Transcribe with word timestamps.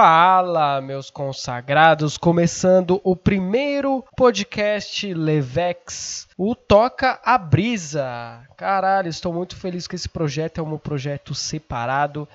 Fala, 0.00 0.80
meus 0.80 1.10
consagrados, 1.10 2.16
começando 2.16 3.00
o 3.02 3.16
primeiro 3.16 4.04
podcast 4.16 5.12
Levex, 5.12 6.28
o 6.38 6.54
Toca 6.54 7.20
a 7.24 7.36
Brisa. 7.36 8.46
Caralho, 8.56 9.08
estou 9.08 9.32
muito 9.32 9.56
feliz 9.56 9.88
que 9.88 9.96
esse 9.96 10.08
projeto 10.08 10.60
é 10.60 10.62
um 10.62 10.78
projeto 10.78 11.34
separado 11.34 12.28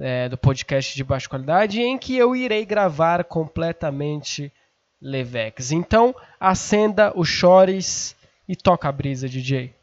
é, 0.00 0.26
do 0.26 0.38
podcast 0.38 0.96
de 0.96 1.04
baixa 1.04 1.28
qualidade, 1.28 1.82
em 1.82 1.98
que 1.98 2.16
eu 2.16 2.34
irei 2.34 2.64
gravar 2.64 3.24
completamente 3.24 4.50
Levex. 4.98 5.70
Então, 5.70 6.14
acenda 6.40 7.12
os 7.14 7.28
chores 7.28 8.16
e 8.48 8.56
toca 8.56 8.88
a 8.88 8.92
brisa, 8.92 9.28
DJ. 9.28 9.74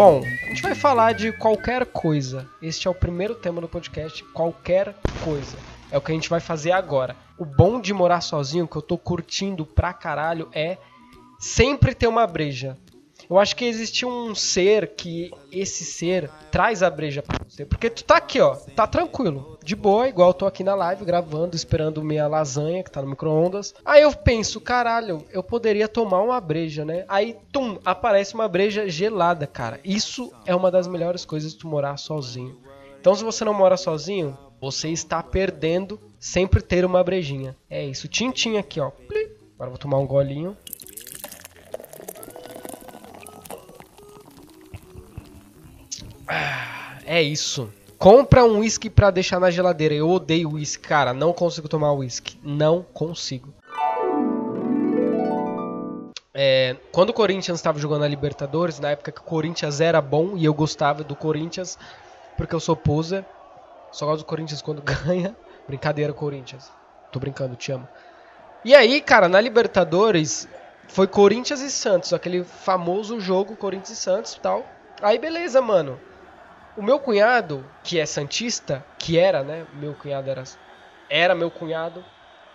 Bom, 0.00 0.22
a 0.24 0.48
gente 0.48 0.62
vai 0.62 0.74
falar 0.74 1.12
de 1.12 1.30
qualquer 1.30 1.84
coisa. 1.84 2.48
Este 2.62 2.88
é 2.88 2.90
o 2.90 2.94
primeiro 2.94 3.34
tema 3.34 3.60
do 3.60 3.68
podcast, 3.68 4.24
qualquer 4.32 4.94
coisa. 5.18 5.62
É 5.90 5.98
o 5.98 6.00
que 6.00 6.10
a 6.10 6.14
gente 6.14 6.30
vai 6.30 6.40
fazer 6.40 6.72
agora. 6.72 7.14
O 7.36 7.44
bom 7.44 7.78
de 7.78 7.92
morar 7.92 8.22
sozinho, 8.22 8.66
que 8.66 8.76
eu 8.76 8.80
tô 8.80 8.96
curtindo 8.96 9.66
pra 9.66 9.92
caralho, 9.92 10.48
é 10.54 10.78
sempre 11.38 11.94
ter 11.94 12.06
uma 12.06 12.26
breja. 12.26 12.78
Eu 13.30 13.38
acho 13.38 13.54
que 13.54 13.64
existe 13.64 14.04
um 14.04 14.34
ser 14.34 14.88
que 14.88 15.30
esse 15.52 15.84
ser 15.84 16.28
traz 16.50 16.82
a 16.82 16.90
breja 16.90 17.22
pra 17.22 17.38
você. 17.48 17.64
Porque 17.64 17.88
tu 17.88 18.02
tá 18.02 18.16
aqui, 18.16 18.40
ó, 18.40 18.56
tá 18.74 18.88
tranquilo, 18.88 19.56
de 19.62 19.76
boa, 19.76 20.08
igual 20.08 20.30
eu 20.30 20.34
tô 20.34 20.46
aqui 20.46 20.64
na 20.64 20.74
live 20.74 21.04
gravando, 21.04 21.54
esperando 21.54 22.02
minha 22.02 22.26
lasanha 22.26 22.82
que 22.82 22.90
tá 22.90 23.00
no 23.00 23.08
micro-ondas. 23.08 23.72
Aí 23.84 24.02
eu 24.02 24.12
penso, 24.12 24.60
caralho, 24.60 25.24
eu 25.30 25.44
poderia 25.44 25.86
tomar 25.86 26.20
uma 26.22 26.40
breja, 26.40 26.84
né? 26.84 27.04
Aí, 27.06 27.36
tum, 27.52 27.78
aparece 27.84 28.34
uma 28.34 28.48
breja 28.48 28.88
gelada, 28.88 29.46
cara. 29.46 29.78
Isso 29.84 30.32
é 30.44 30.52
uma 30.52 30.68
das 30.68 30.88
melhores 30.88 31.24
coisas 31.24 31.52
de 31.52 31.58
tu 31.58 31.68
morar 31.68 31.98
sozinho. 31.98 32.58
Então, 33.00 33.14
se 33.14 33.22
você 33.22 33.44
não 33.44 33.54
mora 33.54 33.76
sozinho, 33.76 34.36
você 34.60 34.88
está 34.88 35.22
perdendo 35.22 36.00
sempre 36.18 36.60
ter 36.60 36.84
uma 36.84 37.04
brejinha. 37.04 37.56
É 37.70 37.84
isso, 37.84 38.08
tintim 38.08 38.56
aqui, 38.56 38.80
ó. 38.80 38.90
Agora 39.54 39.70
vou 39.70 39.78
tomar 39.78 39.98
um 39.98 40.06
golinho. 40.06 40.56
É 47.12 47.20
isso. 47.20 47.68
Compra 47.98 48.44
um 48.44 48.60
whisky 48.60 48.88
pra 48.88 49.10
deixar 49.10 49.40
na 49.40 49.50
geladeira. 49.50 49.92
Eu 49.92 50.08
odeio 50.08 50.52
whisky, 50.52 50.86
cara. 50.86 51.12
Não 51.12 51.32
consigo 51.32 51.68
tomar 51.68 51.90
whisky. 51.90 52.38
Não 52.40 52.86
consigo. 52.94 53.52
É, 56.32 56.76
quando 56.92 57.10
o 57.10 57.12
Corinthians 57.12 57.58
estava 57.58 57.80
jogando 57.80 58.04
a 58.04 58.08
Libertadores, 58.08 58.78
na 58.78 58.90
época 58.90 59.10
que 59.10 59.20
o 59.20 59.24
Corinthians 59.24 59.80
era 59.80 60.00
bom 60.00 60.36
e 60.36 60.44
eu 60.44 60.54
gostava 60.54 61.02
do 61.02 61.16
Corinthians, 61.16 61.76
porque 62.36 62.54
eu 62.54 62.60
sou 62.60 62.76
poser. 62.76 63.24
Só 63.90 64.06
gosto 64.06 64.20
do 64.20 64.26
Corinthians 64.26 64.62
quando 64.62 64.80
ganha. 65.04 65.36
Brincadeira, 65.66 66.12
Corinthians. 66.12 66.70
Tô 67.10 67.18
brincando, 67.18 67.56
te 67.56 67.72
amo. 67.72 67.88
E 68.64 68.72
aí, 68.72 69.00
cara, 69.00 69.28
na 69.28 69.40
Libertadores 69.40 70.46
foi 70.86 71.08
Corinthians 71.08 71.60
e 71.60 71.72
Santos, 71.72 72.12
aquele 72.12 72.44
famoso 72.44 73.18
jogo 73.18 73.56
Corinthians 73.56 73.98
e 73.98 74.00
Santos 74.00 74.34
e 74.34 74.40
tal. 74.40 74.64
Aí 75.02 75.18
beleza, 75.18 75.60
mano. 75.60 75.98
O 76.76 76.82
meu 76.82 76.98
cunhado, 76.98 77.64
que 77.82 77.98
é 77.98 78.06
santista, 78.06 78.84
que 78.98 79.18
era, 79.18 79.42
né? 79.42 79.66
Meu 79.74 79.94
cunhado 79.94 80.30
era 80.30 80.44
era 81.08 81.34
meu 81.34 81.50
cunhado 81.50 82.04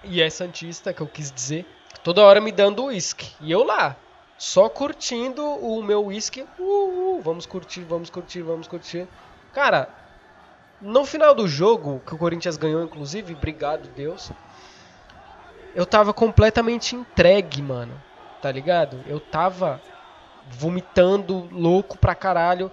e 0.04 0.22
é 0.22 0.30
santista, 0.30 0.94
que 0.94 1.02
eu 1.02 1.08
quis 1.08 1.32
dizer. 1.32 1.66
Toda 2.04 2.24
hora 2.24 2.40
me 2.40 2.52
dando 2.52 2.86
uísque. 2.86 3.36
E 3.42 3.52
eu 3.52 3.64
lá, 3.64 3.98
só 4.38 4.70
curtindo 4.70 5.44
o 5.44 5.84
meu 5.84 6.06
uísque. 6.06 6.46
Uh, 6.58 7.18
uh, 7.18 7.22
vamos 7.22 7.46
curtir, 7.46 7.82
vamos 7.82 8.10
curtir, 8.10 8.42
vamos 8.42 8.68
curtir. 8.68 9.08
Cara, 9.54 9.90
no 10.82 11.06
final 11.06 11.34
do 11.34 11.48
jogo, 11.48 12.02
que 12.06 12.14
o 12.14 12.18
Corinthians 12.18 12.58
ganhou, 12.58 12.84
inclusive, 12.84 13.34
obrigado, 13.34 13.90
Deus. 13.90 14.32
Eu 15.74 15.86
tava 15.86 16.14
completamente 16.14 16.96
entregue, 16.96 17.62
mano. 17.62 18.02
Tá 18.42 18.52
ligado? 18.52 19.04
Eu 19.08 19.20
tava 19.20 19.82
vomitando 20.50 21.50
louco 21.52 21.98
pra 21.98 22.16
caralho. 22.16 22.72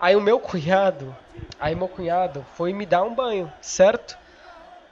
Aí 0.00 0.16
o 0.16 0.20
meu 0.20 0.40
cunhado, 0.40 1.14
aí 1.60 1.74
meu 1.74 1.86
cunhado 1.86 2.42
foi 2.54 2.72
me 2.72 2.86
dar 2.86 3.02
um 3.02 3.14
banho, 3.14 3.52
certo? 3.60 4.16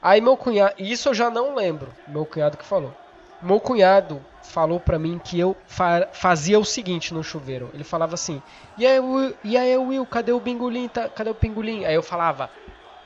Aí 0.02 0.20
meu 0.20 0.36
cunhado, 0.36 0.74
isso 0.78 1.08
eu 1.08 1.14
já 1.14 1.30
não 1.30 1.54
lembro, 1.54 1.90
meu 2.06 2.26
cunhado 2.26 2.58
que 2.58 2.64
falou. 2.64 2.92
Meu 3.40 3.58
cunhado 3.58 4.20
falou 4.42 4.78
pra 4.78 4.98
mim 4.98 5.18
que 5.18 5.40
eu 5.40 5.56
fa 5.66 6.08
fazia 6.12 6.58
o 6.58 6.64
seguinte 6.64 7.14
no 7.14 7.24
chuveiro. 7.24 7.70
Ele 7.72 7.84
falava 7.84 8.12
assim: 8.14 8.42
"E 8.76 8.86
aí, 8.86 9.00
Will, 9.00 9.34
e 9.42 9.56
aí, 9.56 9.78
Will 9.78 10.04
cadê 10.04 10.32
o 10.32 10.40
bingolim? 10.40 10.88
Tá, 10.88 11.08
cadê 11.08 11.30
o 11.30 11.34
pingolim?" 11.34 11.86
Aí 11.86 11.94
eu 11.94 12.02
falava: 12.02 12.50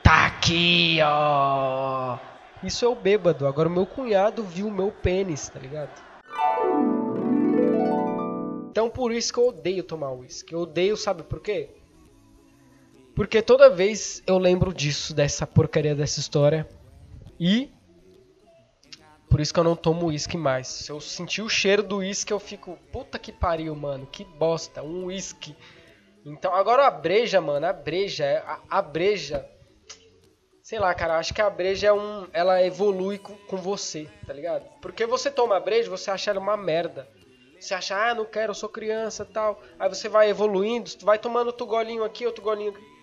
"Tá 0.03 0.25
aqui, 0.25 0.99
ó." 1.01 2.17
Isso 2.61 2.83
é 2.83 2.87
o 2.87 2.95
bêbado. 2.95 3.47
Agora 3.47 3.69
o 3.69 3.71
meu 3.71 3.85
cunhado 3.85 4.43
viu 4.43 4.67
o 4.67 4.71
meu 4.71 4.91
pênis, 4.91 5.47
tá 5.47 5.59
ligado? 5.59 6.01
Então 8.71 8.89
por 8.89 9.13
isso 9.13 9.31
que 9.31 9.39
eu 9.39 9.47
odeio 9.47 9.83
tomar 9.83 10.11
uísque. 10.11 10.53
Eu 10.53 10.61
odeio, 10.61 10.97
sabe 10.97 11.23
por 11.23 11.39
quê? 11.39 11.69
Porque 13.15 13.41
toda 13.41 13.69
vez 13.69 14.23
eu 14.25 14.37
lembro 14.37 14.73
disso, 14.73 15.13
dessa 15.13 15.45
porcaria 15.45 15.95
dessa 15.95 16.19
história. 16.19 16.67
E. 17.39 17.69
Por 19.29 19.39
isso 19.39 19.53
que 19.53 19.59
eu 19.59 19.63
não 19.63 19.75
tomo 19.75 20.07
uísque 20.07 20.37
mais. 20.37 20.67
Se 20.67 20.91
eu 20.91 20.99
sentir 21.01 21.41
o 21.41 21.49
cheiro 21.49 21.83
do 21.83 21.97
uísque, 21.97 22.33
eu 22.33 22.39
fico. 22.39 22.77
Puta 22.91 23.19
que 23.19 23.31
pariu, 23.31 23.75
mano. 23.75 24.07
Que 24.07 24.23
bosta. 24.23 24.83
Um 24.83 25.05
uísque. 25.05 25.55
Então, 26.25 26.53
agora 26.53 26.87
a 26.87 26.91
breja, 26.91 27.41
mano. 27.41 27.65
A 27.65 27.73
breja. 27.73 28.43
A, 28.47 28.77
a 28.79 28.81
breja. 28.81 29.47
Sei 30.61 30.79
lá, 30.79 30.93
cara. 30.93 31.17
Acho 31.17 31.33
que 31.33 31.41
a 31.41 31.49
breja 31.49 31.87
é 31.87 31.93
um. 31.93 32.27
Ela 32.33 32.63
evolui 32.63 33.17
com, 33.17 33.35
com 33.35 33.57
você, 33.57 34.07
tá 34.25 34.33
ligado? 34.33 34.65
Porque 34.81 35.05
você 35.05 35.29
toma 35.29 35.57
a 35.57 35.59
breja, 35.59 35.89
você 35.89 36.09
acha 36.09 36.31
ela 36.31 36.39
uma 36.39 36.57
merda. 36.57 37.07
Você 37.59 37.73
acha, 37.73 37.95
ah, 37.95 38.13
não 38.13 38.25
quero, 38.25 38.51
eu 38.51 38.55
sou 38.55 38.67
criança 38.67 39.23
tal. 39.23 39.61
Aí 39.79 39.87
você 39.87 40.09
vai 40.09 40.29
evoluindo, 40.29 40.91
vai 41.01 41.17
tomando 41.17 41.47
outro 41.47 41.65
golinho 41.65 42.03
aqui, 42.03 42.25
outro 42.25 42.43
golinho 42.43 42.71
aqui. 42.71 42.93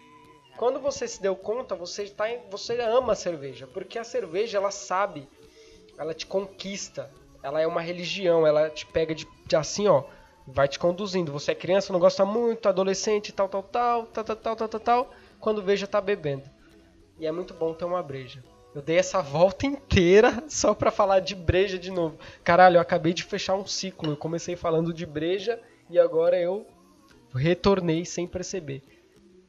Quando 0.60 0.78
você 0.78 1.09
se 1.09 1.22
deu 1.22 1.34
conta, 1.34 1.75
você 1.75 2.04
tá, 2.10 2.26
você 2.50 2.78
ama 2.82 3.15
a 3.15 3.16
cerveja, 3.16 3.66
porque 3.66 3.98
a 3.98 4.04
cerveja 4.04 4.59
ela 4.59 4.71
sabe, 4.71 5.26
ela 5.97 6.12
te 6.12 6.26
conquista, 6.26 7.10
ela 7.43 7.62
é 7.62 7.66
uma 7.66 7.81
religião, 7.81 8.47
ela 8.47 8.69
te 8.69 8.84
pega 8.84 9.15
de, 9.15 9.26
de 9.47 9.56
assim, 9.56 9.88
ó, 9.88 10.04
vai 10.47 10.69
te 10.69 10.78
conduzindo. 10.78 11.32
Você 11.32 11.53
é 11.53 11.54
criança, 11.54 11.94
não 11.94 11.98
gosta 11.98 12.26
muito, 12.26 12.69
adolescente, 12.69 13.32
tal, 13.32 13.48
tal, 13.48 13.62
tal, 13.62 14.04
tal, 14.04 14.22
tal, 14.22 14.37
tal, 14.37 14.56
tal, 14.56 14.69
tal, 14.69 14.81
tal 14.81 15.10
quando 15.41 15.62
vê 15.62 15.78
já 15.78 15.87
tá 15.87 15.98
bebendo. 15.98 16.44
E 17.19 17.27
é 17.27 17.32
muito 17.32 17.54
bom 17.54 17.72
ter 17.72 17.87
uma 17.87 18.03
breja. 18.03 18.44
Eu 18.75 18.82
dei 18.82 18.98
essa 18.98 19.22
volta 19.25 19.65
inteira 19.65 20.44
só 20.47 20.75
pra 20.75 20.91
falar 20.91 21.21
de 21.21 21.34
breja 21.34 21.78
de 21.78 21.91
novo. 21.91 22.19
Caralho, 22.44 22.77
eu 22.77 22.82
acabei 22.82 23.15
de 23.15 23.22
fechar 23.22 23.54
um 23.54 23.65
ciclo. 23.65 24.12
Eu 24.12 24.16
comecei 24.19 24.56
falando 24.56 24.92
de 24.92 25.06
breja 25.06 25.59
e 25.88 25.98
agora 25.98 26.38
eu 26.38 26.66
retornei 27.34 28.04
sem 28.04 28.27
perceber. 28.27 28.82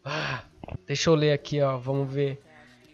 Ah, 0.06 0.46
Deixa 0.86 1.10
eu 1.10 1.16
ler 1.16 1.34
aqui, 1.34 1.62
ó. 1.62 1.78
Vamos 1.78 2.12
ver. 2.12 2.40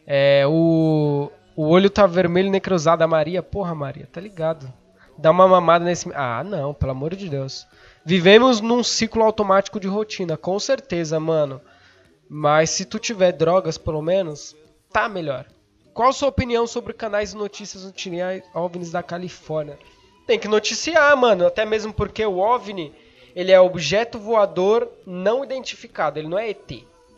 É, 0.05 0.45
o, 0.47 1.31
o 1.55 1.67
olho 1.67 1.89
tá 1.89 2.05
vermelho 2.05 2.49
necrosado. 2.49 3.03
A 3.03 3.07
Maria, 3.07 3.43
porra, 3.43 3.75
Maria, 3.75 4.07
tá 4.11 4.21
ligado. 4.21 4.71
Dá 5.17 5.31
uma 5.31 5.47
mamada 5.47 5.83
nesse. 5.83 6.09
Ah, 6.13 6.43
não, 6.43 6.73
pelo 6.73 6.91
amor 6.91 7.15
de 7.15 7.29
Deus. 7.29 7.67
Vivemos 8.05 8.61
num 8.61 8.83
ciclo 8.83 9.23
automático 9.23 9.79
de 9.79 9.87
rotina, 9.87 10.37
com 10.37 10.57
certeza, 10.59 11.19
mano. 11.19 11.59
Mas 12.29 12.69
se 12.69 12.85
tu 12.85 12.99
tiver 12.99 13.31
drogas, 13.31 13.77
pelo 13.77 14.01
menos, 14.01 14.55
tá 14.91 15.09
melhor. 15.09 15.45
Qual 15.93 16.13
sua 16.13 16.29
opinião 16.29 16.67
sobre 16.67 16.93
canais 16.93 17.31
de 17.31 17.37
notícias 17.37 17.83
noticiais 17.83 18.43
OVNIs 18.53 18.91
da 18.91 19.01
Califórnia? 19.01 19.79
Tem 20.27 20.37
que 20.37 20.47
noticiar, 20.47 21.17
mano. 21.17 21.47
Até 21.47 21.65
mesmo 21.65 21.91
porque 21.91 22.23
o 22.25 22.37
OVNI, 22.37 22.93
ele 23.35 23.51
é 23.51 23.59
objeto 23.59 24.19
voador 24.19 24.87
não 25.05 25.43
identificado. 25.43 26.19
Ele 26.19 26.27
não 26.27 26.37
é 26.37 26.49
ET. 26.49 26.71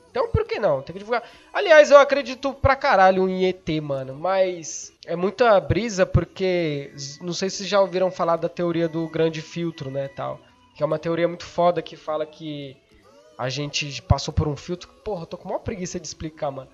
Então 0.09 0.29
por 0.29 0.45
que 0.45 0.59
não? 0.59 0.81
Tem 0.81 0.93
que 0.93 0.99
divulgar. 0.99 1.23
Aliás, 1.53 1.91
eu 1.91 1.97
acredito 1.97 2.53
pra 2.53 2.75
caralho 2.75 3.29
em 3.29 3.45
ET, 3.45 3.67
mano. 3.81 4.15
Mas 4.15 4.91
é 5.05 5.15
muita 5.15 5.59
brisa 5.59 6.05
porque. 6.05 6.91
Não 7.21 7.33
sei 7.33 7.49
se 7.49 7.65
já 7.65 7.79
ouviram 7.79 8.11
falar 8.11 8.37
da 8.37 8.49
teoria 8.49 8.87
do 8.89 9.07
grande 9.07 9.41
filtro, 9.41 9.91
né? 9.91 10.07
Tal. 10.07 10.39
Que 10.75 10.83
é 10.83 10.85
uma 10.85 10.99
teoria 10.99 11.27
muito 11.27 11.45
foda 11.45 11.81
que 11.81 11.95
fala 11.95 12.25
que 12.25 12.75
a 13.37 13.49
gente 13.49 14.01
passou 14.01 14.33
por 14.33 14.47
um 14.47 14.55
filtro. 14.55 14.89
Porra, 15.03 15.23
eu 15.23 15.27
tô 15.27 15.37
com 15.37 15.49
uma 15.49 15.59
preguiça 15.59 15.99
de 15.99 16.07
explicar, 16.07 16.51
mano. 16.51 16.69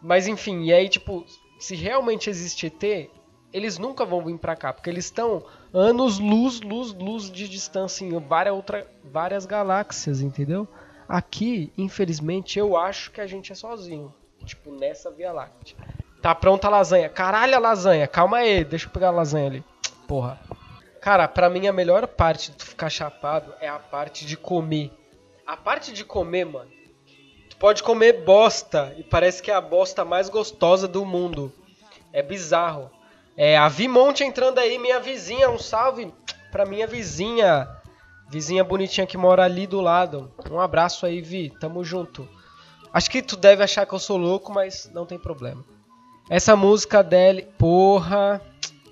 Mas 0.00 0.28
enfim, 0.28 0.64
e 0.64 0.72
aí, 0.72 0.88
tipo, 0.88 1.24
se 1.58 1.74
realmente 1.74 2.30
existe 2.30 2.66
ET, 2.66 3.10
eles 3.52 3.78
nunca 3.78 4.04
vão 4.04 4.24
vir 4.24 4.38
pra 4.38 4.54
cá. 4.54 4.72
Porque 4.72 4.90
eles 4.90 5.06
estão 5.06 5.44
anos 5.72 6.18
luz, 6.18 6.60
luz, 6.60 6.92
luz 6.92 7.30
de 7.30 7.48
distância 7.48 8.04
em 8.04 8.18
várias, 8.20 8.54
outra, 8.54 8.86
várias 9.04 9.46
galáxias, 9.46 10.20
entendeu? 10.20 10.68
Aqui, 11.08 11.72
infelizmente, 11.78 12.58
eu 12.58 12.76
acho 12.76 13.10
que 13.10 13.20
a 13.20 13.26
gente 13.26 13.50
é 13.50 13.54
sozinho. 13.54 14.14
Tipo, 14.44 14.70
nessa 14.70 15.10
Via 15.10 15.32
Láctea. 15.32 15.76
Tá 16.20 16.34
pronta 16.34 16.66
a 16.66 16.70
lasanha. 16.70 17.08
Caralho, 17.08 17.54
a 17.56 17.58
lasanha. 17.58 18.06
Calma 18.06 18.38
aí, 18.38 18.62
deixa 18.64 18.86
eu 18.86 18.90
pegar 18.90 19.08
a 19.08 19.12
lasanha 19.12 19.46
ali. 19.46 19.64
Porra. 20.06 20.38
Cara, 21.00 21.26
pra 21.28 21.48
mim 21.48 21.66
a 21.66 21.72
melhor 21.72 22.06
parte 22.06 22.50
de 22.50 22.56
tu 22.56 22.66
ficar 22.66 22.90
chapado 22.90 23.54
é 23.60 23.68
a 23.68 23.78
parte 23.78 24.26
de 24.26 24.36
comer. 24.36 24.90
A 25.46 25.56
parte 25.56 25.92
de 25.92 26.04
comer, 26.04 26.44
mano. 26.44 26.70
Tu 27.48 27.56
pode 27.56 27.82
comer 27.82 28.24
bosta 28.24 28.94
e 28.98 29.02
parece 29.02 29.42
que 29.42 29.50
é 29.50 29.54
a 29.54 29.60
bosta 29.60 30.04
mais 30.04 30.28
gostosa 30.28 30.86
do 30.86 31.06
mundo. 31.06 31.52
É 32.12 32.20
bizarro. 32.22 32.90
É 33.36 33.56
a 33.56 33.68
Vimonte 33.68 34.24
entrando 34.24 34.58
aí, 34.58 34.76
minha 34.78 35.00
vizinha. 35.00 35.48
Um 35.48 35.58
salve 35.58 36.12
pra 36.50 36.66
minha 36.66 36.86
vizinha. 36.86 37.68
Vizinha 38.28 38.62
bonitinha 38.62 39.06
que 39.06 39.16
mora 39.16 39.44
ali 39.44 39.66
do 39.66 39.80
lado. 39.80 40.30
Um 40.50 40.60
abraço 40.60 41.06
aí, 41.06 41.20
Vi. 41.20 41.50
Tamo 41.58 41.82
junto. 41.82 42.28
Acho 42.92 43.10
que 43.10 43.22
tu 43.22 43.36
deve 43.36 43.62
achar 43.62 43.86
que 43.86 43.94
eu 43.94 43.98
sou 43.98 44.16
louco, 44.16 44.52
mas 44.52 44.90
não 44.92 45.06
tem 45.06 45.18
problema. 45.18 45.64
Essa 46.28 46.54
música 46.54 47.02
dele, 47.02 47.48
porra. 47.56 48.40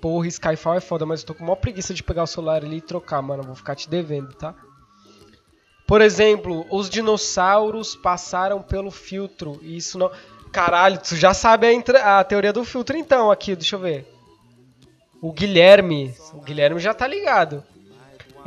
Porra, 0.01 0.27
Skyfall 0.27 0.75
é 0.75 0.79
foda, 0.79 1.05
mas 1.05 1.21
eu 1.21 1.27
tô 1.27 1.33
com 1.35 1.43
maior 1.43 1.55
preguiça 1.55 1.93
de 1.93 2.03
pegar 2.03 2.23
o 2.23 2.27
celular 2.27 2.63
ali 2.63 2.77
e 2.77 2.81
trocar, 2.81 3.21
mano. 3.21 3.43
Vou 3.43 3.55
ficar 3.55 3.75
te 3.75 3.89
devendo, 3.89 4.33
tá? 4.33 4.55
Por 5.85 6.01
exemplo, 6.01 6.65
os 6.69 6.89
dinossauros 6.89 7.95
passaram 7.95 8.61
pelo 8.61 8.91
filtro. 8.91 9.59
E 9.61 9.77
isso 9.77 9.97
não. 9.97 10.11
Caralho, 10.51 10.99
tu 10.99 11.15
já 11.15 11.33
sabe 11.33 11.67
a, 11.67 12.19
a 12.19 12.23
teoria 12.23 12.51
do 12.51 12.63
filtro 12.63 12.97
então 12.97 13.31
aqui, 13.31 13.55
deixa 13.55 13.75
eu 13.75 13.79
ver. 13.79 14.13
O 15.21 15.31
Guilherme. 15.31 16.13
O 16.33 16.41
Guilherme 16.41 16.79
já 16.79 16.93
tá 16.93 17.07
ligado. 17.07 17.63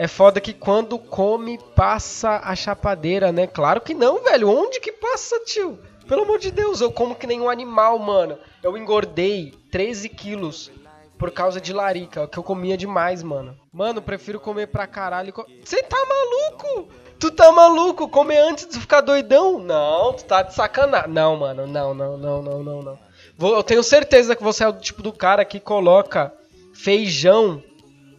É 0.01 0.09
foda 0.09 0.41
que 0.41 0.55
quando 0.55 0.99
come, 0.99 1.59
passa 1.77 2.41
a 2.43 2.57
chapadeira, 2.57 3.31
né? 3.31 3.47
Claro 3.47 3.83
que 3.83 3.93
não, 3.93 4.23
velho. 4.23 4.49
Onde 4.49 4.81
que 4.81 4.93
passa, 4.93 5.39
tio? 5.41 5.79
Pelo 6.09 6.23
amor 6.23 6.39
de 6.39 6.51
Deus, 6.51 6.81
eu 6.81 6.91
como 6.91 7.15
que 7.15 7.27
nem 7.27 7.39
um 7.39 7.51
animal, 7.51 7.99
mano. 7.99 8.39
Eu 8.63 8.79
engordei 8.79 9.53
13 9.71 10.09
quilos 10.09 10.71
por 11.19 11.31
causa 11.31 11.61
de 11.61 11.75
larica, 11.75 12.27
que 12.27 12.39
eu 12.39 12.43
comia 12.43 12.79
demais, 12.79 13.23
mano. 13.23 13.55
Mano, 13.71 14.01
prefiro 14.01 14.41
comer 14.41 14.69
pra 14.69 14.87
caralho. 14.87 15.35
Você 15.63 15.83
tá 15.83 15.99
maluco? 15.99 16.89
Tu 17.19 17.31
tá 17.31 17.53
maluco? 17.53 18.09
Comer 18.09 18.39
antes 18.39 18.67
de 18.69 18.81
ficar 18.81 19.03
doidão? 19.03 19.59
Não, 19.59 20.15
tu 20.15 20.25
tá 20.25 20.41
de 20.41 20.55
sacanagem. 20.55 21.11
Não, 21.11 21.37
mano, 21.37 21.67
não, 21.67 21.93
não, 21.93 22.17
não, 22.17 22.41
não, 22.43 22.63
não, 22.63 22.83
não. 22.83 22.99
Eu 23.39 23.63
tenho 23.63 23.83
certeza 23.83 24.35
que 24.35 24.43
você 24.43 24.65
é 24.65 24.69
o 24.69 24.73
tipo 24.73 25.03
do 25.03 25.13
cara 25.13 25.45
que 25.45 25.61
coloca 25.61 26.33
feijão 26.73 27.63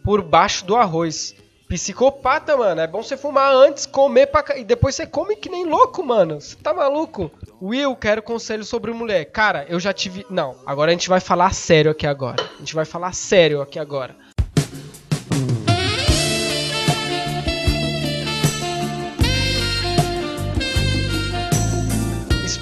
por 0.04 0.22
baixo 0.22 0.64
do 0.64 0.76
arroz. 0.76 1.41
Psicopata, 1.72 2.54
mano. 2.54 2.82
É 2.82 2.86
bom 2.86 3.02
você 3.02 3.16
fumar 3.16 3.50
antes, 3.50 3.86
comer 3.86 4.26
pra... 4.26 4.58
e 4.58 4.62
depois 4.62 4.94
você 4.94 5.06
come 5.06 5.36
que 5.36 5.48
nem 5.48 5.64
louco, 5.64 6.04
mano. 6.04 6.38
Você 6.38 6.54
tá 6.54 6.74
maluco? 6.74 7.30
Will, 7.62 7.96
quero 7.96 8.22
conselho 8.22 8.62
sobre 8.62 8.92
mulher. 8.92 9.24
Cara, 9.24 9.64
eu 9.70 9.80
já 9.80 9.90
tive. 9.90 10.26
Não, 10.28 10.56
agora 10.66 10.90
a 10.90 10.92
gente 10.92 11.08
vai 11.08 11.18
falar 11.18 11.54
sério 11.54 11.90
aqui 11.90 12.06
agora. 12.06 12.44
A 12.56 12.58
gente 12.58 12.74
vai 12.74 12.84
falar 12.84 13.14
sério 13.14 13.62
aqui 13.62 13.78
agora. 13.78 14.14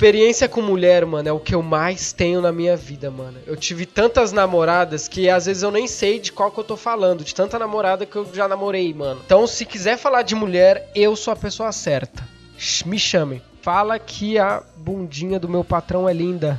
Experiência 0.00 0.49
com 0.49 0.62
mulher, 0.62 1.05
mano, 1.05 1.29
é 1.29 1.32
o 1.32 1.38
que 1.38 1.55
eu 1.55 1.61
mais 1.61 2.11
tenho 2.11 2.41
na 2.41 2.50
minha 2.50 2.75
vida, 2.75 3.11
mano. 3.11 3.38
Eu 3.47 3.55
tive 3.55 3.85
tantas 3.85 4.32
namoradas 4.32 5.06
que 5.06 5.29
às 5.29 5.44
vezes 5.44 5.62
eu 5.62 5.70
nem 5.70 5.87
sei 5.87 6.19
de 6.19 6.32
qual 6.32 6.50
que 6.50 6.58
eu 6.58 6.64
tô 6.64 6.75
falando, 6.75 7.23
de 7.23 7.35
tanta 7.35 7.58
namorada 7.58 8.06
que 8.06 8.17
eu 8.17 8.26
já 8.32 8.49
namorei, 8.49 8.94
mano. 8.94 9.20
Então, 9.23 9.47
se 9.47 9.67
quiser 9.67 9.99
falar 9.99 10.23
de 10.23 10.35
mulher, 10.35 10.91
eu 10.94 11.14
sou 11.14 11.35
a 11.35 11.37
pessoa 11.37 11.70
certa. 11.70 12.26
Me 12.87 12.99
chame. 12.99 13.43
Fala 13.61 13.99
que 13.99 14.38
a 14.38 14.62
bundinha 14.75 15.38
do 15.38 15.50
meu 15.50 15.62
patrão 15.62 16.08
é 16.08 16.14
linda. 16.14 16.58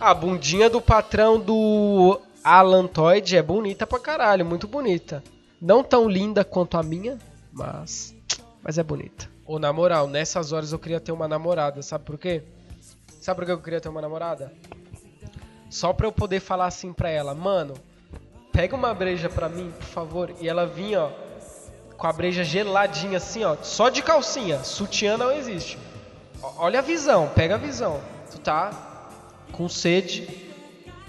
A 0.00 0.14
bundinha 0.14 0.70
do 0.70 0.80
patrão 0.80 1.38
do 1.38 2.18
Alantoid 2.42 3.36
é 3.36 3.42
bonita 3.42 3.86
pra 3.86 3.98
caralho, 3.98 4.46
muito 4.46 4.66
bonita. 4.66 5.22
Não 5.60 5.84
tão 5.84 6.08
linda 6.08 6.42
quanto 6.42 6.78
a 6.78 6.82
minha, 6.82 7.18
mas 7.52 8.16
mas 8.62 8.78
é 8.78 8.82
bonita. 8.82 9.28
Ou 9.44 9.58
na 9.58 9.74
moral, 9.74 10.08
nessas 10.08 10.52
horas 10.52 10.72
eu 10.72 10.78
queria 10.78 11.00
ter 11.00 11.12
uma 11.12 11.28
namorada, 11.28 11.82
sabe 11.82 12.04
por 12.04 12.16
quê? 12.16 12.42
Sabe 13.28 13.40
por 13.40 13.44
que 13.44 13.52
eu 13.52 13.58
queria 13.58 13.78
ter 13.78 13.90
uma 13.90 14.00
namorada? 14.00 14.50
Só 15.68 15.92
pra 15.92 16.06
eu 16.06 16.12
poder 16.12 16.40
falar 16.40 16.64
assim 16.64 16.94
pra 16.94 17.10
ela, 17.10 17.34
mano, 17.34 17.74
pega 18.50 18.74
uma 18.74 18.94
breja 18.94 19.28
pra 19.28 19.50
mim, 19.50 19.70
por 19.70 19.84
favor. 19.84 20.34
E 20.40 20.48
ela 20.48 20.64
vinha, 20.64 21.02
ó, 21.02 21.10
com 21.98 22.06
a 22.06 22.12
breja 22.14 22.42
geladinha 22.42 23.18
assim, 23.18 23.44
ó, 23.44 23.54
só 23.60 23.90
de 23.90 24.00
calcinha. 24.00 24.64
Sutiã 24.64 25.18
não 25.18 25.30
existe. 25.30 25.78
Olha 26.56 26.78
a 26.78 26.82
visão, 26.82 27.28
pega 27.34 27.56
a 27.56 27.58
visão. 27.58 28.00
Tu 28.30 28.38
tá 28.38 28.70
com 29.52 29.68
sede, 29.68 30.26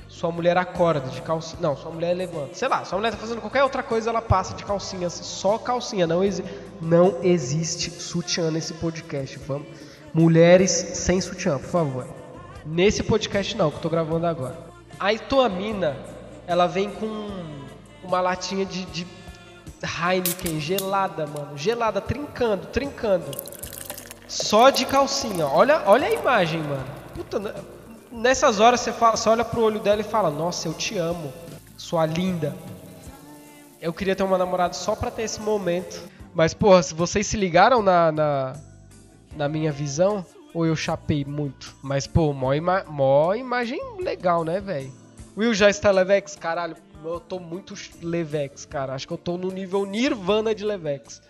sua 0.09 0.29
mulher 0.29 0.57
acorda 0.57 1.07
de 1.07 1.21
calcinha. 1.21 1.61
Não, 1.61 1.77
sua 1.77 1.89
mulher 1.89 2.13
levanta. 2.13 2.53
Sei 2.53 2.67
lá, 2.67 2.83
sua 2.83 2.97
mulher 2.97 3.11
tá 3.11 3.17
fazendo 3.17 3.39
qualquer 3.39 3.63
outra 3.63 3.81
coisa, 3.81 4.09
ela 4.09 4.21
passa 4.21 4.53
de 4.55 4.65
calcinha, 4.65 5.07
assim, 5.07 5.23
só 5.23 5.57
calcinha. 5.57 6.05
Não, 6.05 6.21
exi 6.21 6.43
não 6.81 7.23
existe 7.23 7.89
sutiã 7.89 8.51
nesse 8.51 8.73
podcast. 8.73 9.39
Vamos. 9.39 9.88
Mulheres 10.13 10.71
sem 10.71 11.21
sutiã, 11.21 11.57
por 11.57 11.69
favor. 11.69 12.07
Nesse 12.65 13.03
podcast 13.03 13.55
não, 13.55 13.69
que 13.69 13.77
eu 13.77 13.81
tô 13.81 13.89
gravando 13.89 14.25
agora. 14.25 14.57
Aí 14.99 15.17
tua 15.17 15.47
mina, 15.47 15.95
ela 16.45 16.67
vem 16.67 16.89
com 16.89 17.29
uma 18.03 18.19
latinha 18.19 18.65
de, 18.65 18.85
de 18.85 19.07
Heineken 19.83 20.59
gelada, 20.59 21.25
mano. 21.25 21.57
Gelada, 21.57 22.01
trincando, 22.01 22.67
trincando. 22.67 23.25
Só 24.27 24.69
de 24.69 24.85
calcinha. 24.85 25.47
Olha, 25.47 25.83
olha 25.85 26.07
a 26.07 26.11
imagem, 26.11 26.61
mano. 26.61 26.85
Puta, 27.15 27.55
nessas 28.11 28.59
horas 28.59 28.81
você, 28.81 28.91
fala, 28.91 29.15
você 29.15 29.29
olha 29.29 29.45
pro 29.45 29.61
olho 29.61 29.79
dela 29.79 30.01
e 30.01 30.03
fala: 30.03 30.29
Nossa, 30.29 30.67
eu 30.67 30.73
te 30.73 30.97
amo, 30.97 31.31
sua 31.77 32.05
linda. 32.05 32.55
Eu 33.81 33.93
queria 33.93 34.15
ter 34.15 34.23
uma 34.23 34.37
namorada 34.37 34.73
só 34.73 34.95
pra 34.95 35.09
ter 35.09 35.23
esse 35.23 35.39
momento. 35.39 36.03
Mas, 36.33 36.53
porra, 36.53 36.83
se 36.83 36.93
vocês 36.93 37.25
se 37.25 37.37
ligaram 37.37 37.81
na, 37.81 38.11
na, 38.11 38.53
na 39.35 39.47
minha 39.47 39.71
visão, 39.71 40.25
ou 40.53 40.65
eu 40.65 40.75
chapei 40.75 41.23
muito? 41.23 41.75
Mas, 41.81 42.07
pô, 42.07 42.33
mó, 42.33 42.53
ima 42.53 42.83
mó 42.85 43.33
imagem 43.33 43.79
legal, 43.99 44.43
né, 44.43 44.59
velho? 44.59 44.91
Will 45.37 45.53
já 45.53 45.69
está 45.69 45.91
Levex? 45.91 46.35
Caralho, 46.35 46.75
eu 47.03 47.19
tô 47.19 47.39
muito 47.39 47.73
Levex, 48.01 48.65
cara. 48.65 48.93
Acho 48.93 49.07
que 49.07 49.13
eu 49.13 49.17
tô 49.17 49.37
no 49.37 49.51
nível 49.51 49.85
Nirvana 49.85 50.53
de 50.53 50.65
Levex. 50.65 51.21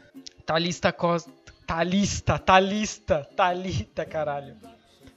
Thalista 0.45 0.91
Costa. 0.91 1.31
Thalista, 1.67 2.39
Thalista, 2.39 3.29
Thalita, 3.35 4.03
caralho. 4.03 4.57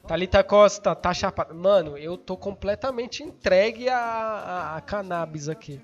Thalita 0.06 0.44
Costa, 0.44 0.94
tá 0.94 1.14
chapada. 1.14 1.54
Mano, 1.54 1.96
eu 1.96 2.18
tô 2.18 2.36
completamente 2.36 3.22
entregue 3.22 3.88
a, 3.88 3.96
a, 3.96 4.76
a 4.76 4.80
cannabis 4.82 5.48
aqui. 5.48 5.80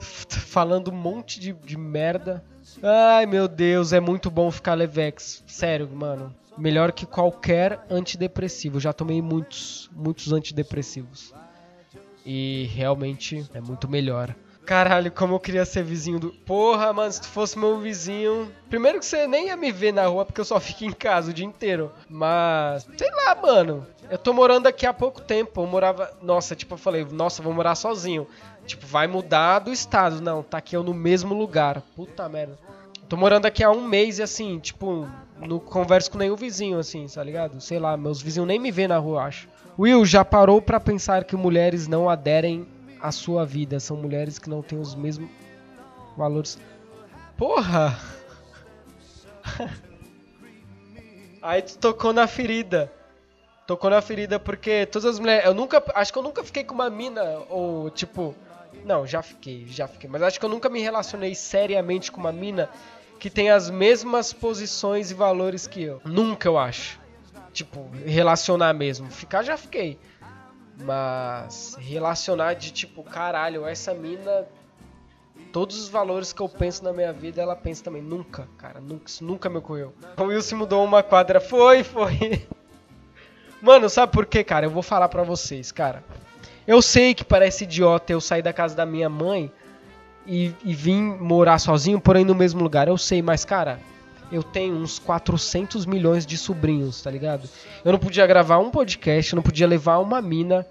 Falando 0.00 0.90
um 0.90 0.94
monte 0.94 1.38
de, 1.38 1.52
de 1.52 1.76
merda. 1.76 2.42
Ai, 2.82 3.26
meu 3.26 3.48
Deus, 3.48 3.92
é 3.92 4.00
muito 4.00 4.30
bom 4.30 4.50
ficar 4.50 4.74
Levex. 4.74 5.42
Sério, 5.46 5.88
mano. 5.88 6.34
Melhor 6.56 6.92
que 6.92 7.06
qualquer 7.06 7.84
antidepressivo. 7.90 8.78
já 8.80 8.92
tomei 8.92 9.20
muitos, 9.22 9.90
muitos 9.94 10.32
antidepressivos. 10.32 11.32
E 12.24 12.68
realmente 12.72 13.44
é 13.54 13.60
muito 13.60 13.88
melhor. 13.88 14.34
Caralho, 14.70 15.10
como 15.10 15.34
eu 15.34 15.40
queria 15.40 15.64
ser 15.64 15.82
vizinho 15.82 16.20
do. 16.20 16.30
Porra, 16.30 16.92
mano, 16.92 17.10
se 17.10 17.20
tu 17.20 17.26
fosse 17.26 17.58
meu 17.58 17.80
vizinho. 17.80 18.48
Primeiro 18.68 19.00
que 19.00 19.04
você 19.04 19.26
nem 19.26 19.48
ia 19.48 19.56
me 19.56 19.72
ver 19.72 19.92
na 19.92 20.06
rua 20.06 20.24
porque 20.24 20.40
eu 20.40 20.44
só 20.44 20.60
fico 20.60 20.84
em 20.84 20.92
casa 20.92 21.32
o 21.32 21.34
dia 21.34 21.44
inteiro. 21.44 21.90
Mas, 22.08 22.86
sei 22.96 23.10
lá, 23.10 23.34
mano. 23.34 23.84
Eu 24.08 24.16
tô 24.16 24.32
morando 24.32 24.68
aqui 24.68 24.86
há 24.86 24.94
pouco 24.94 25.20
tempo. 25.20 25.60
Eu 25.60 25.66
morava. 25.66 26.16
Nossa, 26.22 26.54
tipo, 26.54 26.74
eu 26.74 26.78
falei, 26.78 27.04
nossa, 27.10 27.42
vou 27.42 27.52
morar 27.52 27.74
sozinho. 27.74 28.28
Tipo, 28.64 28.86
vai 28.86 29.08
mudar 29.08 29.58
do 29.58 29.72
estado. 29.72 30.20
Não, 30.20 30.40
tá 30.40 30.58
aqui 30.58 30.76
eu 30.76 30.84
no 30.84 30.94
mesmo 30.94 31.34
lugar. 31.34 31.82
Puta 31.96 32.28
merda. 32.28 32.56
Tô 33.08 33.16
morando 33.16 33.46
aqui 33.46 33.64
há 33.64 33.72
um 33.72 33.88
mês 33.88 34.20
e 34.20 34.22
assim, 34.22 34.60
tipo, 34.60 35.04
não 35.36 35.58
converso 35.58 36.12
com 36.12 36.18
nenhum 36.18 36.36
vizinho, 36.36 36.78
assim, 36.78 37.08
tá 37.12 37.24
ligado? 37.24 37.60
Sei 37.60 37.80
lá, 37.80 37.96
meus 37.96 38.22
vizinhos 38.22 38.46
nem 38.46 38.60
me 38.60 38.70
vê 38.70 38.86
na 38.86 38.98
rua, 38.98 39.24
acho. 39.24 39.48
Will, 39.76 40.06
já 40.06 40.24
parou 40.24 40.62
para 40.62 40.78
pensar 40.78 41.24
que 41.24 41.34
mulheres 41.34 41.88
não 41.88 42.08
aderem 42.08 42.68
à 43.02 43.12
sua 43.12 43.44
vida? 43.44 43.80
São 43.80 43.96
mulheres 43.96 44.38
que 44.38 44.48
não 44.48 44.62
têm 44.62 44.78
os 44.78 44.94
mesmos 44.94 45.30
valores. 46.16 46.58
Porra! 47.36 47.98
Aí 51.42 51.62
tu 51.62 51.78
tocou 51.78 52.12
na 52.12 52.26
ferida. 52.26 52.92
Tocou 53.66 53.88
na 53.88 54.02
ferida 54.02 54.38
porque 54.38 54.86
todas 54.86 55.06
as 55.06 55.18
mulheres. 55.18 55.46
Eu 55.46 55.54
nunca. 55.54 55.82
Acho 55.94 56.12
que 56.12 56.18
eu 56.18 56.22
nunca 56.22 56.44
fiquei 56.44 56.64
com 56.64 56.74
uma 56.74 56.90
mina, 56.90 57.22
ou 57.48 57.88
tipo 57.90 58.34
não, 58.84 59.06
já 59.06 59.22
fiquei, 59.22 59.66
já 59.66 59.86
fiquei. 59.86 60.08
Mas 60.08 60.22
acho 60.22 60.38
que 60.38 60.44
eu 60.44 60.48
nunca 60.48 60.68
me 60.68 60.80
relacionei 60.80 61.34
seriamente 61.34 62.10
com 62.10 62.20
uma 62.20 62.32
mina 62.32 62.68
que 63.18 63.28
tem 63.28 63.50
as 63.50 63.68
mesmas 63.68 64.32
posições 64.32 65.10
e 65.10 65.14
valores 65.14 65.66
que 65.66 65.82
eu. 65.82 66.00
Nunca, 66.04 66.48
eu 66.48 66.56
acho. 66.56 66.98
Tipo, 67.52 67.90
relacionar 68.06 68.72
mesmo. 68.72 69.10
Ficar 69.10 69.42
já 69.42 69.56
fiquei. 69.56 69.98
Mas 70.80 71.76
relacionar 71.78 72.54
de 72.54 72.70
tipo, 72.70 73.02
caralho, 73.02 73.66
essa 73.66 73.94
mina. 73.94 74.46
Todos 75.52 75.80
os 75.80 75.88
valores 75.88 76.32
que 76.32 76.40
eu 76.40 76.48
penso 76.48 76.84
na 76.84 76.92
minha 76.92 77.12
vida, 77.12 77.42
ela 77.42 77.56
pensa 77.56 77.82
também. 77.82 78.02
Nunca, 78.02 78.48
cara, 78.56 78.80
nunca, 78.80 79.04
isso 79.06 79.24
nunca 79.24 79.48
me 79.48 79.58
ocorreu. 79.58 79.92
O 80.16 80.24
Wilson 80.24 80.56
mudou 80.56 80.84
uma 80.84 81.02
quadra. 81.02 81.40
Foi, 81.40 81.82
foi. 81.82 82.46
Mano, 83.60 83.88
sabe 83.88 84.12
por 84.12 84.26
quê, 84.26 84.44
cara? 84.44 84.66
Eu 84.66 84.70
vou 84.70 84.82
falar 84.82 85.08
pra 85.08 85.22
vocês, 85.22 85.72
cara. 85.72 86.04
Eu 86.66 86.80
sei 86.80 87.14
que 87.14 87.24
parece 87.24 87.64
idiota 87.64 88.12
eu 88.12 88.20
sair 88.20 88.42
da 88.42 88.52
casa 88.52 88.76
da 88.76 88.86
minha 88.86 89.08
mãe 89.08 89.52
e, 90.26 90.54
e 90.64 90.74
vim 90.74 91.02
morar 91.02 91.58
sozinho, 91.58 92.00
porém 92.00 92.24
no 92.24 92.34
mesmo 92.34 92.62
lugar. 92.62 92.86
Eu 92.88 92.96
sei, 92.96 93.20
mas 93.20 93.44
cara, 93.44 93.80
eu 94.30 94.42
tenho 94.42 94.74
uns 94.76 94.98
400 94.98 95.86
milhões 95.86 96.24
de 96.24 96.36
sobrinhos, 96.36 97.02
tá 97.02 97.10
ligado? 97.10 97.48
Eu 97.84 97.92
não 97.92 97.98
podia 97.98 98.26
gravar 98.26 98.58
um 98.58 98.70
podcast, 98.70 99.32
eu 99.32 99.36
não 99.36 99.42
podia 99.42 99.66
levar 99.66 99.98
uma 99.98 100.22
mina, 100.22 100.66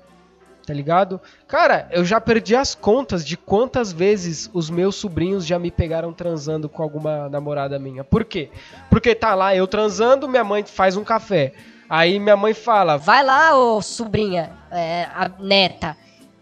tá 0.65 0.73
ligado? 0.73 1.19
Cara, 1.47 1.87
eu 1.91 2.05
já 2.05 2.21
perdi 2.21 2.55
as 2.55 2.73
contas 2.75 3.25
de 3.25 3.35
quantas 3.35 3.91
vezes 3.91 4.49
os 4.53 4.69
meus 4.69 4.95
sobrinhos 4.95 5.45
já 5.45 5.59
me 5.59 5.71
pegaram 5.71 6.13
transando 6.13 6.69
com 6.69 6.81
alguma 6.83 7.27
namorada 7.29 7.77
minha. 7.79 8.03
Por 8.03 8.23
quê? 8.23 8.49
Porque 8.89 9.13
tá 9.15 9.35
lá 9.35 9.55
eu 9.55 9.67
transando, 9.67 10.27
minha 10.27 10.43
mãe 10.43 10.63
faz 10.63 10.95
um 10.95 11.03
café. 11.03 11.53
Aí 11.89 12.19
minha 12.19 12.37
mãe 12.37 12.53
fala: 12.53 12.97
Vai 12.97 13.23
lá, 13.23 13.57
ô 13.57 13.81
sobrinha, 13.81 14.51
é, 14.71 15.07
a 15.13 15.29
neta 15.39 15.97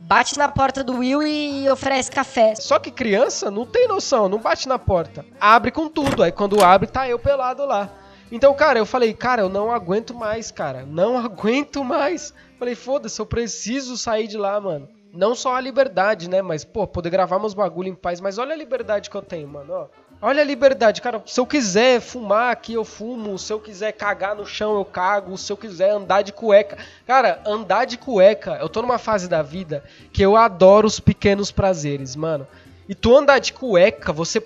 bate 0.07 0.37
na 0.37 0.47
porta 0.47 0.85
do 0.85 0.99
Will 0.99 1.21
e 1.21 1.69
oferece 1.69 2.09
café. 2.09 2.55
Só 2.55 2.79
que 2.79 2.89
criança 2.89 3.51
não 3.51 3.65
tem 3.65 3.89
noção, 3.89 4.29
não 4.29 4.39
bate 4.39 4.65
na 4.65 4.79
porta. 4.79 5.25
Abre 5.39 5.69
com 5.69 5.89
tudo. 5.89 6.23
Aí 6.23 6.31
quando 6.31 6.63
abre, 6.63 6.87
tá 6.87 7.09
eu 7.09 7.19
pelado 7.19 7.65
lá. 7.65 7.89
Então, 8.31 8.53
cara, 8.53 8.79
eu 8.79 8.85
falei, 8.85 9.13
cara, 9.13 9.41
eu 9.41 9.49
não 9.49 9.69
aguento 9.69 10.15
mais, 10.15 10.49
cara. 10.49 10.85
Não 10.85 11.17
aguento 11.19 11.83
mais. 11.83 12.33
Falei, 12.57 12.73
foda-se, 12.73 13.19
eu 13.19 13.25
preciso 13.25 13.97
sair 13.97 14.27
de 14.27 14.37
lá, 14.37 14.59
mano. 14.61 14.87
Não 15.13 15.35
só 15.35 15.55
a 15.55 15.61
liberdade, 15.61 16.29
né? 16.29 16.41
Mas, 16.41 16.63
pô, 16.63 16.87
poder 16.87 17.09
gravar 17.09 17.39
meus 17.39 17.53
bagulho 17.53 17.89
em 17.89 17.95
paz. 17.95 18.21
Mas 18.21 18.37
olha 18.37 18.53
a 18.53 18.57
liberdade 18.57 19.09
que 19.09 19.15
eu 19.15 19.21
tenho, 19.21 19.47
mano, 19.47 19.73
ó. 19.73 19.87
Olha 20.19 20.41
a 20.41 20.45
liberdade, 20.45 20.99
cara. 20.99 21.21
Se 21.27 21.39
eu 21.39 21.45
quiser 21.45 22.01
fumar 22.01 22.51
aqui, 22.51 22.73
eu 22.73 22.83
fumo. 22.83 23.37
Se 23.37 23.53
eu 23.53 23.59
quiser 23.59 23.91
cagar 23.91 24.35
no 24.35 24.47
chão, 24.47 24.75
eu 24.75 24.83
cago. 24.83 25.37
Se 25.37 25.51
eu 25.51 25.57
quiser 25.57 25.91
andar 25.91 26.23
de 26.23 26.31
cueca. 26.31 26.77
Cara, 27.05 27.39
andar 27.45 27.85
de 27.85 27.97
cueca. 27.97 28.57
Eu 28.59 28.67
tô 28.67 28.81
numa 28.81 28.97
fase 28.97 29.27
da 29.27 29.43
vida 29.43 29.83
que 30.11 30.23
eu 30.23 30.35
adoro 30.35 30.87
os 30.87 30.99
pequenos 30.99 31.51
prazeres, 31.51 32.15
mano. 32.15 32.47
E 32.89 32.95
tu 32.95 33.15
andar 33.15 33.39
de 33.39 33.53
cueca, 33.53 34.11
você. 34.11 34.41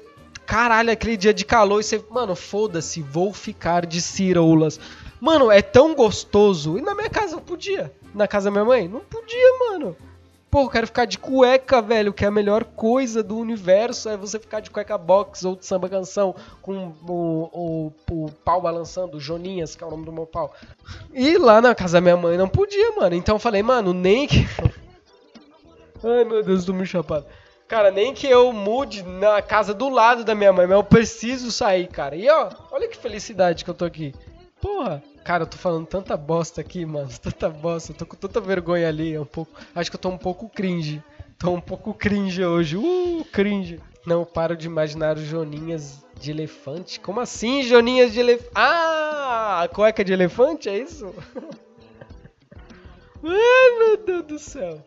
Caralho, 0.45 0.91
aquele 0.91 1.15
dia 1.15 1.33
de 1.33 1.45
calor 1.45 1.79
e 1.79 1.83
você. 1.83 2.03
Mano, 2.09 2.35
foda-se, 2.35 3.01
vou 3.01 3.33
ficar 3.33 3.85
de 3.85 4.01
ciroulas. 4.01 4.77
Mano, 5.21 5.49
é 5.49 5.61
tão 5.61 5.95
gostoso. 5.95 6.77
E 6.77 6.81
na 6.81 6.93
minha 6.93 7.09
casa 7.09 7.35
eu 7.35 7.41
podia. 7.41 7.93
Na 8.13 8.27
casa 8.27 8.45
da 8.45 8.51
minha 8.51 8.65
mãe? 8.65 8.89
Não 8.89 8.99
podia, 8.99 9.59
mano. 9.69 9.95
Pô, 10.51 10.63
eu 10.63 10.69
quero 10.69 10.85
ficar 10.85 11.05
de 11.05 11.17
cueca, 11.17 11.81
velho, 11.81 12.11
que 12.11 12.25
é 12.25 12.27
a 12.27 12.31
melhor 12.31 12.65
coisa 12.65 13.23
do 13.23 13.37
universo 13.37 14.09
é 14.09 14.17
você 14.17 14.37
ficar 14.37 14.59
de 14.59 14.69
cueca 14.69 14.97
box 14.97 15.45
ou 15.45 15.55
de 15.55 15.65
samba 15.65 15.87
canção 15.87 16.35
com 16.61 16.93
o, 17.07 17.49
o, 17.53 17.93
o 18.11 18.31
pau 18.43 18.61
balançando, 18.61 19.17
Joninhas, 19.17 19.77
que 19.77 19.83
é 19.83 19.87
o 19.87 19.89
nome 19.89 20.03
do 20.03 20.11
meu 20.11 20.25
pau. 20.25 20.53
E 21.13 21.37
lá 21.37 21.61
na 21.61 21.73
casa 21.73 21.93
da 21.93 22.01
minha 22.01 22.17
mãe 22.17 22.37
não 22.37 22.49
podia, 22.49 22.91
mano. 22.97 23.15
Então 23.15 23.35
eu 23.35 23.39
falei, 23.39 23.63
mano, 23.63 23.93
nem 23.93 24.27
que. 24.27 24.45
Ai 26.03 26.25
meu 26.25 26.43
Deus, 26.43 26.65
tô 26.65 26.73
me 26.73 26.85
chapado. 26.85 27.25
Cara, 27.65 27.89
nem 27.89 28.13
que 28.13 28.27
eu 28.27 28.51
mude 28.51 29.03
na 29.03 29.41
casa 29.41 29.73
do 29.73 29.87
lado 29.87 30.25
da 30.25 30.35
minha 30.35 30.51
mãe, 30.51 30.67
mas 30.67 30.75
eu 30.75 30.83
preciso 30.83 31.49
sair, 31.49 31.87
cara. 31.87 32.17
E 32.17 32.29
ó, 32.29 32.49
olha 32.71 32.89
que 32.89 32.97
felicidade 32.97 33.63
que 33.63 33.69
eu 33.69 33.73
tô 33.73 33.85
aqui. 33.85 34.13
Porra, 34.59 35.01
cara, 35.23 35.43
eu 35.43 35.47
tô 35.47 35.57
falando 35.57 35.85
tanta 35.85 36.15
bosta 36.17 36.61
aqui, 36.61 36.85
mano. 36.85 37.09
Tanta 37.21 37.49
bosta. 37.49 37.91
Eu 37.91 37.95
tô 37.95 38.05
com 38.05 38.15
tanta 38.15 38.39
vergonha 38.41 38.87
ali. 38.87 39.13
É 39.13 39.19
um 39.19 39.25
pouco. 39.25 39.51
Acho 39.73 39.89
que 39.89 39.95
eu 39.95 40.01
tô 40.01 40.09
um 40.09 40.17
pouco 40.17 40.49
cringe. 40.49 41.03
Tô 41.37 41.51
um 41.51 41.61
pouco 41.61 41.93
cringe 41.93 42.43
hoje. 42.43 42.77
Uh, 42.77 43.25
cringe. 43.31 43.79
Não 44.05 44.25
paro 44.25 44.55
de 44.55 44.65
imaginar 44.67 45.17
os 45.17 45.23
Joninhas 45.23 46.03
de 46.19 46.31
elefante. 46.31 46.99
Como 46.99 47.19
assim, 47.19 47.63
Joninhas 47.63 48.13
de 48.13 48.19
elefante? 48.19 48.51
Ah, 48.55 49.67
cueca 49.73 50.03
de 50.03 50.13
elefante, 50.13 50.69
é 50.69 50.77
isso? 50.77 51.13
Ai, 53.23 53.77
meu 53.77 53.97
Deus 53.97 54.25
do 54.25 54.39
céu. 54.39 54.81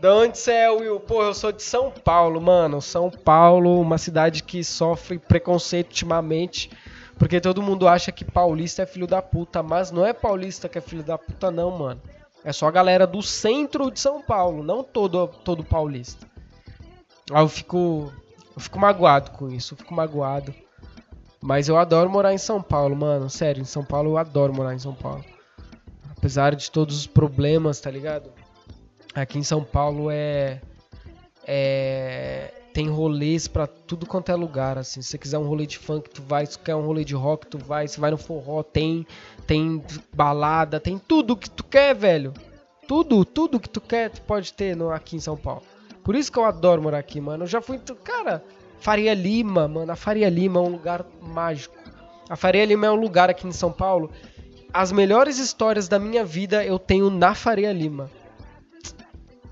De 0.00 0.08
onde 0.08 0.36
você 0.36 0.52
é, 0.52 0.70
Will? 0.70 0.98
Pô, 0.98 1.22
eu 1.22 1.32
sou 1.32 1.52
de 1.52 1.62
São 1.62 1.90
Paulo, 1.90 2.40
mano. 2.40 2.82
São 2.82 3.08
Paulo, 3.08 3.80
uma 3.80 3.96
cidade 3.96 4.42
que 4.42 4.64
sofre 4.64 5.18
preconceito 5.18 5.88
ultimamente 5.88 6.70
porque 7.18 7.40
todo 7.40 7.62
mundo 7.62 7.86
acha 7.86 8.10
que 8.10 8.24
paulista 8.24 8.82
é 8.82 8.86
filho 8.86 9.06
da 9.06 9.22
puta, 9.22 9.62
mas 9.62 9.90
não 9.90 10.04
é 10.04 10.12
paulista 10.12 10.68
que 10.68 10.78
é 10.78 10.80
filho 10.80 11.02
da 11.02 11.18
puta, 11.18 11.50
não, 11.50 11.70
mano. 11.70 12.00
É 12.44 12.52
só 12.52 12.66
a 12.66 12.70
galera 12.70 13.06
do 13.06 13.22
centro 13.22 13.90
de 13.90 14.00
São 14.00 14.20
Paulo, 14.20 14.62
não 14.62 14.82
todo, 14.82 15.28
todo 15.28 15.62
paulista. 15.62 16.26
Aí 17.30 17.42
eu 17.42 17.48
fico. 17.48 18.12
Eu 18.54 18.60
fico 18.60 18.78
magoado 18.78 19.30
com 19.30 19.48
isso, 19.48 19.74
eu 19.74 19.78
fico 19.78 19.94
magoado. 19.94 20.54
Mas 21.40 21.68
eu 21.68 21.76
adoro 21.76 22.10
morar 22.10 22.34
em 22.34 22.38
São 22.38 22.60
Paulo, 22.62 22.94
mano. 22.94 23.30
Sério, 23.30 23.62
em 23.62 23.64
São 23.64 23.84
Paulo 23.84 24.10
eu 24.10 24.18
adoro 24.18 24.52
morar 24.52 24.74
em 24.74 24.78
São 24.78 24.94
Paulo. 24.94 25.24
Apesar 26.16 26.54
de 26.54 26.70
todos 26.70 26.96
os 26.98 27.06
problemas, 27.06 27.80
tá 27.80 27.90
ligado? 27.90 28.30
Aqui 29.14 29.38
em 29.38 29.42
São 29.42 29.62
Paulo 29.62 30.10
é. 30.10 30.60
É 31.46 32.61
tem 32.72 32.88
rolês 32.88 33.46
para 33.46 33.66
tudo 33.66 34.06
quanto 34.06 34.32
é 34.32 34.34
lugar, 34.34 34.78
assim. 34.78 35.02
Se 35.02 35.10
você 35.10 35.18
quiser 35.18 35.38
um 35.38 35.46
rolê 35.46 35.66
de 35.66 35.78
funk, 35.78 36.08
tu 36.08 36.22
vai. 36.22 36.46
Se 36.46 36.58
quer 36.58 36.74
um 36.74 36.84
rolê 36.84 37.04
de 37.04 37.14
rock, 37.14 37.46
tu 37.46 37.58
vai. 37.58 37.86
Se 37.86 38.00
vai 38.00 38.10
no 38.10 38.16
forró, 38.16 38.62
tem. 38.62 39.06
Tem 39.46 39.82
balada, 40.14 40.80
tem 40.80 40.98
tudo 40.98 41.36
que 41.36 41.50
tu 41.50 41.64
quer, 41.64 41.94
velho. 41.94 42.32
Tudo, 42.88 43.24
tudo 43.24 43.60
que 43.60 43.68
tu 43.68 43.80
quer, 43.80 44.10
tu 44.10 44.22
pode 44.22 44.52
ter 44.52 44.76
no, 44.76 44.90
aqui 44.90 45.16
em 45.16 45.20
São 45.20 45.36
Paulo. 45.36 45.62
Por 46.02 46.14
isso 46.14 46.32
que 46.32 46.38
eu 46.38 46.44
adoro 46.44 46.82
morar 46.82 46.98
aqui, 46.98 47.20
mano. 47.20 47.44
Eu 47.44 47.48
já 47.48 47.60
fui. 47.60 47.78
Cara, 48.02 48.42
Faria 48.78 49.14
Lima, 49.14 49.68
mano. 49.68 49.92
A 49.92 49.96
Faria 49.96 50.28
Lima 50.28 50.58
é 50.58 50.62
um 50.62 50.70
lugar 50.70 51.04
mágico. 51.20 51.76
A 52.28 52.36
Faria 52.36 52.64
Lima 52.64 52.86
é 52.86 52.90
um 52.90 52.96
lugar 52.96 53.28
aqui 53.28 53.46
em 53.46 53.52
São 53.52 53.70
Paulo. 53.70 54.10
As 54.72 54.90
melhores 54.90 55.38
histórias 55.38 55.86
da 55.86 55.98
minha 55.98 56.24
vida 56.24 56.64
eu 56.64 56.78
tenho 56.78 57.10
na 57.10 57.34
Faria 57.34 57.72
Lima. 57.72 58.10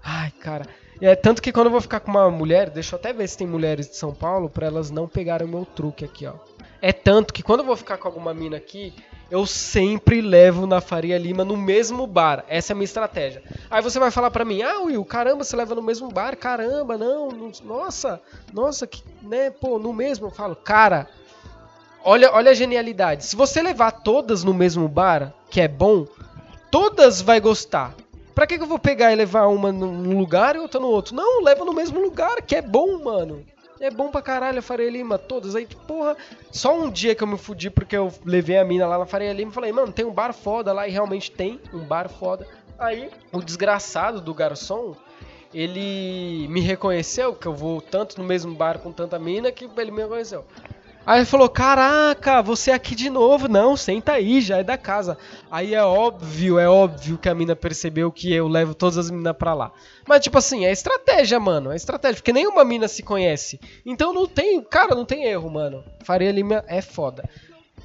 Ai, 0.03 0.31
cara. 0.31 0.67
É, 1.01 1.17
tanto 1.17 1.41
que 1.41 1.51
quando 1.51 1.67
eu 1.67 1.73
vou 1.73 1.81
ficar 1.81 2.01
com 2.01 2.11
uma 2.11 2.31
mulher, 2.31 2.69
deixa 2.69 2.95
eu 2.95 2.99
até 2.99 3.13
ver 3.13 3.27
se 3.27 3.39
tem 3.39 3.47
mulheres 3.47 3.89
de 3.89 3.97
São 3.97 4.15
Paulo, 4.15 4.51
para 4.51 4.67
elas 4.67 4.91
não 4.91 5.09
pegarem 5.09 5.47
o 5.47 5.51
meu 5.51 5.65
truque 5.65 6.05
aqui, 6.05 6.27
ó. 6.27 6.35
É 6.83 6.93
tanto 6.93 7.33
que 7.33 7.43
quando 7.43 7.61
eu 7.61 7.67
vou 7.67 7.77
ficar 7.77 7.97
com 7.99 8.09
alguma 8.09 8.35
mina 8.35 8.57
aqui, 8.57 8.93
eu 9.31 9.47
sempre 9.47 10.21
levo 10.21 10.67
na 10.67 10.81
Faria 10.81 11.17
Lima 11.17 11.45
no 11.45 11.57
mesmo 11.57 12.07
bar. 12.07 12.45
Essa 12.49 12.73
é 12.73 12.75
a 12.75 12.77
minha 12.77 12.85
estratégia. 12.85 13.43
Aí 13.71 13.83
você 13.83 13.99
vai 13.99 14.11
falar 14.11 14.31
para 14.31 14.45
mim: 14.45 14.63
"Ah, 14.63 14.81
Will, 14.81 15.05
caramba, 15.05 15.45
você 15.45 15.57
leva 15.57 15.75
no 15.75 15.83
mesmo 15.83 16.11
bar? 16.11 16.37
Caramba, 16.37 16.99
não, 16.99 17.29
nossa, 17.65 18.21
nossa, 18.53 18.87
que, 18.87 19.03
né, 19.23 19.51
pô, 19.51 19.79
no 19.79 19.93
mesmo". 19.93 20.27
Eu 20.27 20.31
falo: 20.31 20.57
"Cara, 20.57 21.07
olha, 22.03 22.33
olha 22.33 22.51
a 22.51 22.55
genialidade. 22.55 23.25
Se 23.25 23.37
você 23.37 23.63
levar 23.63 23.91
todas 23.93 24.43
no 24.43 24.53
mesmo 24.53 24.89
bar, 24.89 25.33
que 25.51 25.61
é 25.61 25.69
bom, 25.69 26.07
todas 26.71 27.21
vai 27.21 27.41
gostar. 27.41 27.95
Pra 28.35 28.47
que, 28.47 28.57
que 28.57 28.63
eu 28.63 28.69
vou 28.69 28.79
pegar 28.79 29.13
e 29.13 29.17
levar 29.17 29.47
uma 29.47 29.73
num 29.73 30.19
lugar 30.19 30.57
e 30.57 30.59
outra 30.59 30.81
no 30.81 30.89
outro? 30.89 31.15
Não, 31.15 31.43
leva 31.43 31.65
no 31.65 31.73
mesmo 31.73 32.01
lugar, 32.01 32.43
que 32.43 32.57
é 32.57 32.63
bom, 32.63 33.03
mano. 33.03 33.45
É 33.81 33.91
bom 33.91 34.11
pra 34.11 34.21
caralho 34.21 34.59
a 34.59 34.63
Faria 34.63 34.91
Lima, 34.91 35.17
todas. 35.17 35.57
Aí, 35.57 35.67
porra, 35.87 36.15
só 36.51 36.79
um 36.79 36.91
dia 36.91 37.15
que 37.15 37.23
eu 37.23 37.27
me 37.27 37.39
fudi 37.39 37.71
porque 37.71 37.97
eu 37.97 38.13
levei 38.25 38.59
a 38.59 38.65
mina 38.65 38.87
lá 38.87 38.99
na 38.99 39.07
Faria 39.07 39.33
Lima 39.33 39.51
e 39.51 39.55
falei, 39.55 39.73
mano, 39.73 39.91
tem 39.91 40.05
um 40.05 40.13
bar 40.13 40.35
foda 40.35 40.71
lá 40.73 40.87
e 40.87 40.91
realmente 40.91 41.31
tem 41.31 41.59
um 41.73 41.81
bar 41.81 42.09
foda. 42.09 42.47
Aí, 42.79 43.11
o 43.33 43.43
desgraçado 43.43 44.21
do 44.21 44.35
garçom, 44.35 44.95
ele 45.53 46.47
me 46.49 46.61
reconheceu, 46.61 47.35
que 47.35 47.47
eu 47.47 47.55
vou 47.55 47.81
tanto 47.81 48.21
no 48.21 48.25
mesmo 48.25 48.55
bar 48.55 48.79
com 48.79 48.93
tanta 48.93 49.19
mina 49.19 49.51
que 49.51 49.69
ele 49.79 49.91
me 49.91 50.03
reconheceu. 50.03 50.45
Aí 51.07 51.21
ele 51.21 51.27
falou: 51.27 51.49
Caraca, 51.49 52.43
você 52.43 52.71
é 52.71 52.75
aqui 52.75 52.95
de 52.95 53.09
novo. 53.09 53.49
Não, 53.49 53.77
senta 53.77 54.13
aí, 54.13 54.41
já 54.41 54.59
é 54.59 54.65
da 54.65 54.77
casa. 54.77 55.17
Aí 55.51 55.75
é 55.75 55.83
óbvio, 55.83 56.59
é 56.59 56.69
óbvio 56.69 57.19
que 57.19 57.29
a 57.29 57.35
mina 57.35 57.57
percebeu 57.57 58.13
que 58.13 58.33
eu 58.33 58.47
levo 58.47 58.75
todas 58.75 58.99
as 58.99 59.11
minas 59.11 59.37
pra 59.37 59.55
lá. 59.55 59.73
Mas, 60.07 60.23
tipo 60.23 60.39
assim, 60.39 60.67
é 60.67 60.73
estratégia, 60.73 61.41
mano. 61.41 61.73
É 61.73 61.77
estratégia, 61.77 62.17
porque 62.17 62.33
nenhuma 62.33 62.65
mina 62.65 62.87
se 62.87 63.03
conhece. 63.03 63.59
Então 63.85 64.13
não 64.13 64.27
tem, 64.27 64.63
cara, 64.63 64.95
não 64.95 65.05
tem 65.05 65.25
erro, 65.25 65.51
mano. 65.51 65.83
Faria 66.05 66.31
Lima 66.31 66.65
é 66.67 66.83
foda. 66.83 67.29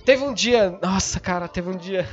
Teve 0.06 0.24
um 0.24 0.34
dia. 0.34 0.78
Nossa, 0.82 1.20
cara, 1.20 1.48
teve 1.48 1.70
um 1.70 1.78
dia. 1.78 2.08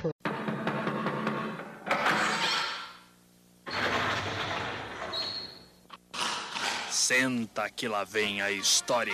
Senta 6.89 7.69
que 7.69 7.89
lá 7.89 8.05
vem 8.05 8.41
a 8.41 8.51
história. 8.51 9.13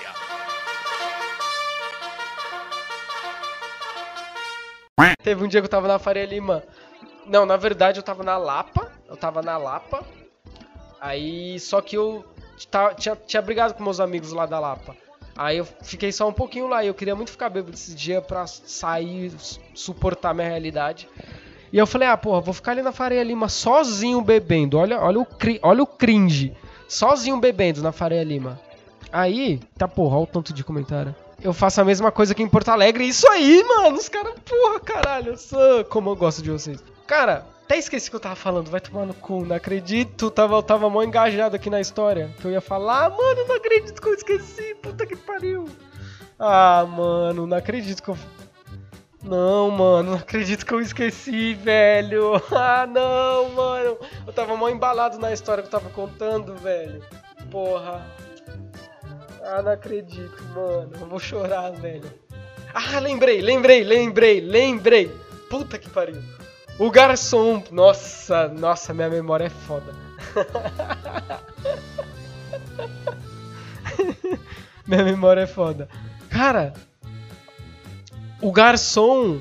Teve 5.23 5.45
um 5.45 5.49
dia 5.49 5.61
que 5.61 5.67
eu 5.67 5.71
tava 5.71 5.87
na 5.87 5.99
Faria 5.99 6.27
Lima. 6.27 6.65
Não, 7.25 7.47
na 7.47 7.57
verdade 7.57 8.01
eu 8.01 8.03
tava 8.03 8.25
na 8.25 8.37
Lapa. 8.37 8.91
Eu 9.09 9.17
tava 9.17 9.43
na 9.43 9.57
Lapa. 9.57 10.05
Aí, 11.01 11.61
só 11.61 11.81
que 11.81 11.97
eu 11.97 12.25
tinha, 12.97 13.15
tinha 13.15 13.43
brigado 13.43 13.75
com 13.75 13.85
meus 13.85 14.01
amigos 14.01 14.33
lá 14.33 14.47
da 14.47 14.59
Lapa. 14.59 14.97
Aí 15.37 15.59
eu 15.59 15.65
fiquei 15.65 16.11
só 16.11 16.29
um 16.29 16.33
pouquinho 16.33 16.67
lá 16.67 16.83
e 16.83 16.89
eu 16.89 16.95
queria 16.95 17.15
muito 17.15 17.31
ficar 17.31 17.49
bêbado 17.49 17.75
esse 17.75 17.95
dia 17.95 18.21
pra 18.21 18.45
sair, 18.49 19.33
suportar 19.73 20.35
minha 20.35 20.49
realidade. 20.49 21.09
E 21.73 21.79
eu 21.79 21.87
falei, 21.87 22.09
ah, 22.09 22.17
porra, 22.17 22.41
vou 22.41 22.53
ficar 22.53 22.73
ali 22.73 22.83
na 22.83 22.91
Faria 22.91 23.23
Lima 23.23 23.49
sozinho 23.49 24.21
bebendo. 24.21 24.79
Olha, 24.79 25.01
olha, 25.01 25.21
o, 25.21 25.27
olha 25.63 25.83
o 25.83 25.87
cringe. 25.87 26.57
Sozinho 26.89 27.39
bebendo 27.39 27.83
na 27.83 27.93
Faria 27.93 28.25
Lima. 28.25 28.59
Aí, 29.13 29.61
tá 29.77 29.87
porra, 29.87 30.17
olha 30.17 30.25
o 30.25 30.27
tanto 30.27 30.53
de 30.53 30.65
comentário 30.65 31.15
eu 31.43 31.53
faço 31.53 31.81
a 31.81 31.85
mesma 31.85 32.11
coisa 32.11 32.33
aqui 32.33 32.43
em 32.43 32.49
Porto 32.49 32.69
Alegre. 32.71 33.07
Isso 33.07 33.29
aí, 33.29 33.63
mano. 33.65 33.97
Os 33.97 34.09
caras, 34.09 34.35
porra, 34.45 34.81
caralho. 34.81 35.35
Como 35.89 36.11
eu 36.11 36.17
gosto 36.17 36.43
de 36.43 36.51
vocês. 36.51 36.83
Cara, 37.07 37.47
Até 37.65 37.77
esqueci 37.77 38.09
que 38.09 38.17
eu 38.17 38.21
tava 38.21 38.35
falando, 38.35 38.71
vai 38.71 38.81
tomar 38.81 39.05
no 39.05 39.13
cu, 39.13 39.45
não 39.45 39.55
acredito. 39.55 40.31
Tava, 40.31 40.57
eu 40.57 40.63
tava 40.63 40.89
mó 40.89 41.03
engajado 41.03 41.55
aqui 41.55 41.69
na 41.69 41.81
história. 41.81 42.31
Que 42.41 42.47
eu 42.47 42.51
ia 42.51 42.63
falar, 42.63 43.05
ah, 43.05 43.11
mano, 43.11 43.47
não 43.47 43.57
acredito 43.57 44.01
que 44.01 44.09
eu 44.09 44.15
esqueci, 44.15 44.75
puta 44.77 45.07
que 45.07 45.15
pariu. 45.15 45.67
Ah, 46.39 46.87
mano, 46.89 47.47
não 47.47 47.57
acredito 47.57 48.03
que 48.03 48.09
eu. 48.09 48.19
Não, 49.23 49.71
mano, 49.71 50.13
não 50.13 50.19
acredito 50.19 50.65
que 50.65 50.73
eu 50.73 50.81
esqueci, 50.81 51.53
velho. 51.55 52.41
Ah, 52.53 52.87
não, 52.87 53.51
mano. 53.51 53.99
Eu 54.27 54.33
tava 54.33 54.57
mó 54.57 54.69
embalado 54.69 55.19
na 55.19 55.33
história 55.33 55.63
que 55.63 55.69
eu 55.69 55.79
tava 55.79 55.91
contando, 55.91 56.55
velho. 56.57 57.03
Porra. 57.51 58.07
Ah, 59.51 59.63
não 59.63 59.73
acredito, 59.73 60.45
mano. 60.55 60.91
Eu 61.01 61.07
vou 61.07 61.19
chorar, 61.19 61.71
velho. 61.71 62.05
Ah, 62.75 62.99
lembrei, 62.99 63.41
lembrei, 63.41 63.83
lembrei, 63.83 64.43
lembrei. 64.43 65.09
Puta 65.49 65.79
que 65.79 65.89
pariu. 65.89 66.23
O 66.79 66.91
garçom. 66.91 67.65
Nossa, 67.71 68.47
nossa, 68.49 68.93
minha 68.93 69.09
memória 69.09 69.47
é 69.47 69.49
foda. 69.49 69.95
minha 74.87 75.03
memória 75.03 75.41
é 75.41 75.47
foda. 75.47 75.89
Cara, 76.29 76.75
o 78.43 78.53
garçom. 78.53 79.41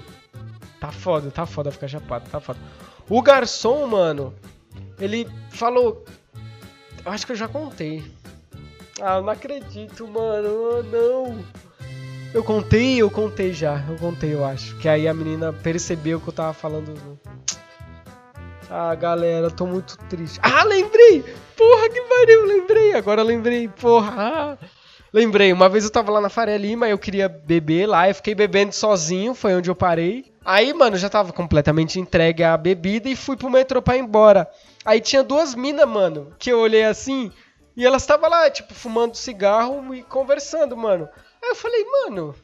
Tá 0.79 0.89
foda, 0.89 1.29
tá 1.31 1.45
foda 1.45 1.69
ficar 1.69 1.89
chapado, 1.89 2.29
tá 2.29 2.39
foda. 2.39 2.59
O 3.09 3.21
garçom, 3.21 3.85
mano, 3.87 4.33
ele 5.01 5.27
falou. 5.51 6.05
Acho 7.05 7.25
que 7.25 7.33
eu 7.33 7.37
já 7.37 7.49
contei. 7.49 8.09
Ah, 9.01 9.21
não 9.21 9.29
acredito, 9.29 10.07
mano. 10.07 10.49
Oh, 10.49 10.83
não. 10.83 11.43
Eu 12.33 12.43
contei, 12.43 12.97
eu 13.01 13.09
contei 13.09 13.53
já. 13.53 13.83
Eu 13.89 13.95
contei, 13.97 14.33
eu 14.33 14.43
acho. 14.43 14.77
Que 14.77 14.89
aí 14.89 15.07
a 15.07 15.13
menina 15.13 15.53
percebeu 15.53 16.19
que 16.19 16.27
eu 16.27 16.33
tava 16.33 16.53
falando. 16.53 16.93
Ah, 18.69 18.93
galera, 18.95 19.49
tô 19.49 19.65
muito 19.65 19.97
triste. 20.09 20.39
Ah, 20.41 20.63
lembrei! 20.63 21.23
Porra, 21.55 21.89
que 21.89 22.01
pariu, 22.01 22.45
lembrei. 22.45 22.93
Agora 22.93 23.23
lembrei, 23.23 23.67
porra. 23.67 24.13
Ah. 24.17 24.57
Lembrei, 25.13 25.53
uma 25.53 25.69
vez 25.69 25.85
eu 25.85 25.89
tava 25.89 26.11
lá 26.11 26.19
na 26.19 26.29
Faria 26.29 26.57
Lima, 26.57 26.87
eu 26.87 26.97
queria 26.97 27.29
beber 27.29 27.87
lá, 27.87 28.09
eu 28.09 28.15
fiquei 28.15 28.35
bebendo 28.35 28.73
sozinho, 28.73 29.33
foi 29.33 29.55
onde 29.55 29.69
eu 29.69 29.75
parei. 29.75 30.25
Aí, 30.43 30.73
mano, 30.73 30.97
já 30.97 31.09
tava 31.09 31.31
completamente 31.31 31.99
entregue 31.99 32.43
à 32.43 32.57
bebida 32.57 33.09
e 33.09 33.15
fui 33.15 33.37
pro 33.37 33.49
metrô 33.49 33.81
pra 33.81 33.95
ir 33.95 34.01
embora. 34.01 34.47
Aí 34.85 34.99
tinha 34.99 35.23
duas 35.23 35.55
minas, 35.55 35.87
mano, 35.87 36.33
que 36.37 36.51
eu 36.51 36.59
olhei 36.59 36.83
assim, 36.83 37.31
e 37.77 37.85
elas 37.85 38.01
estavam 38.01 38.27
lá, 38.27 38.49
tipo, 38.49 38.73
fumando 38.73 39.15
cigarro 39.15 39.93
e 39.93 40.01
conversando, 40.01 40.75
mano. 40.75 41.07
Aí 41.39 41.49
eu 41.49 41.55
falei, 41.55 41.85
mano, 41.85 42.35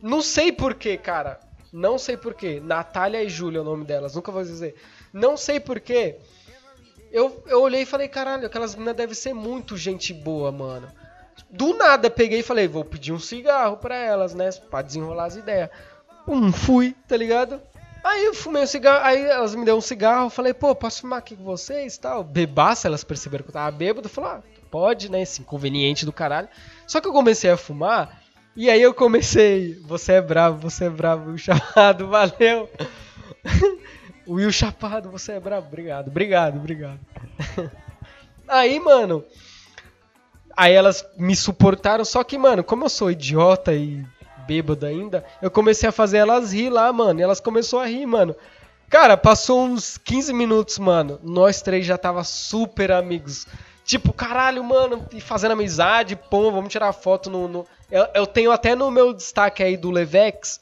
não 0.00 0.22
sei 0.22 0.52
porquê, 0.52 0.96
cara. 0.96 1.40
Não 1.72 1.98
sei 1.98 2.16
porquê. 2.16 2.60
Natália 2.60 3.24
e 3.24 3.28
Júlia 3.28 3.58
é 3.58 3.60
o 3.60 3.64
nome 3.64 3.84
delas, 3.84 4.14
nunca 4.14 4.30
vou 4.30 4.44
dizer. 4.44 4.76
Não 5.12 5.36
sei 5.36 5.58
porquê. 5.58 6.16
Eu, 7.10 7.42
eu 7.48 7.60
olhei 7.60 7.82
e 7.82 7.86
falei, 7.86 8.06
caralho, 8.06 8.46
aquelas 8.46 8.76
meninas 8.76 8.96
devem 8.96 9.16
ser 9.16 9.34
muito 9.34 9.76
gente 9.76 10.14
boa, 10.14 10.52
mano. 10.52 10.88
Do 11.50 11.74
nada 11.74 12.08
peguei 12.08 12.38
e 12.38 12.44
falei, 12.44 12.68
vou 12.68 12.84
pedir 12.84 13.12
um 13.12 13.18
cigarro 13.18 13.78
pra 13.78 13.96
elas, 13.96 14.32
né? 14.32 14.48
Pra 14.70 14.80
desenrolar 14.80 15.24
as 15.24 15.34
ideias. 15.34 15.70
Um, 16.28 16.52
fui, 16.52 16.94
tá 17.08 17.16
ligado? 17.16 17.60
Aí 18.02 18.24
eu 18.24 18.34
fumei 18.34 18.62
um 18.62 18.66
cigarro, 18.66 19.04
aí 19.04 19.22
elas 19.22 19.54
me 19.54 19.64
deu 19.64 19.76
um 19.76 19.80
cigarro, 19.80 20.26
eu 20.26 20.30
falei, 20.30 20.54
pô, 20.54 20.74
posso 20.74 21.02
fumar 21.02 21.18
aqui 21.18 21.36
com 21.36 21.44
vocês 21.44 21.98
tal? 21.98 22.24
Bebaça, 22.24 22.88
elas 22.88 23.04
perceberam 23.04 23.44
que 23.44 23.50
eu 23.50 23.54
tava 23.54 23.70
bêbado, 23.70 24.08
falaram, 24.08 24.38
ah, 24.38 24.60
pode, 24.70 25.10
né? 25.10 25.20
Esse 25.22 25.42
inconveniente 25.42 26.06
do 26.06 26.12
caralho. 26.12 26.48
Só 26.86 27.00
que 27.00 27.08
eu 27.08 27.12
comecei 27.12 27.50
a 27.50 27.56
fumar, 27.56 28.22
e 28.56 28.70
aí 28.70 28.80
eu 28.80 28.94
comecei, 28.94 29.78
você 29.86 30.14
é 30.14 30.20
bravo, 30.20 30.58
você 30.58 30.86
é 30.86 30.90
bravo, 30.90 31.36
chamado, 31.36 32.08
valeu. 32.10 32.68
Will 34.26 34.52
Chapado, 34.52 35.10
você 35.10 35.32
é 35.32 35.40
brabo. 35.40 35.66
Obrigado, 35.66 36.08
obrigado, 36.08 36.56
obrigado. 36.56 37.00
Aí, 38.46 38.78
mano. 38.78 39.24
Aí 40.56 40.72
elas 40.72 41.04
me 41.16 41.34
suportaram, 41.34 42.04
só 42.04 42.22
que, 42.22 42.36
mano, 42.36 42.62
como 42.62 42.84
eu 42.84 42.88
sou 42.88 43.10
idiota 43.10 43.72
e 43.72 44.04
bêbado 44.50 44.84
ainda, 44.84 45.24
eu 45.40 45.48
comecei 45.48 45.88
a 45.88 45.92
fazer 45.92 46.16
elas 46.18 46.52
rir 46.52 46.70
lá, 46.70 46.92
mano. 46.92 47.20
E 47.20 47.22
elas 47.22 47.38
começaram 47.38 47.84
a 47.84 47.86
rir, 47.86 48.04
mano. 48.04 48.34
Cara, 48.88 49.16
passou 49.16 49.62
uns 49.62 49.96
15 49.96 50.32
minutos, 50.32 50.76
mano. 50.76 51.20
Nós 51.22 51.62
três 51.62 51.86
já 51.86 51.96
tava 51.96 52.24
super 52.24 52.90
amigos. 52.90 53.46
Tipo, 53.84 54.12
caralho, 54.12 54.64
mano, 54.64 55.06
e 55.12 55.20
fazendo 55.20 55.52
amizade, 55.52 56.16
pô, 56.16 56.50
vamos 56.50 56.72
tirar 56.72 56.92
foto 56.92 57.30
no. 57.30 57.46
no... 57.46 57.66
Eu, 57.88 58.08
eu 58.12 58.26
tenho 58.26 58.50
até 58.50 58.74
no 58.74 58.90
meu 58.90 59.12
destaque 59.12 59.62
aí 59.62 59.76
do 59.76 59.92
Levex, 59.92 60.60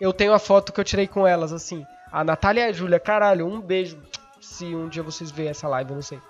eu 0.00 0.12
tenho 0.12 0.32
a 0.32 0.38
foto 0.38 0.72
que 0.72 0.78
eu 0.78 0.84
tirei 0.84 1.08
com 1.08 1.26
elas, 1.26 1.52
assim. 1.52 1.84
A 2.12 2.22
Natália 2.22 2.66
e 2.66 2.68
a 2.68 2.72
Júlia, 2.72 3.00
caralho, 3.00 3.48
um 3.48 3.60
beijo. 3.60 4.00
Se 4.40 4.66
um 4.66 4.88
dia 4.88 5.02
vocês 5.02 5.32
verem 5.32 5.50
essa 5.50 5.66
live, 5.66 5.90
eu 5.90 5.96
não 5.96 6.02
sei. 6.02 6.20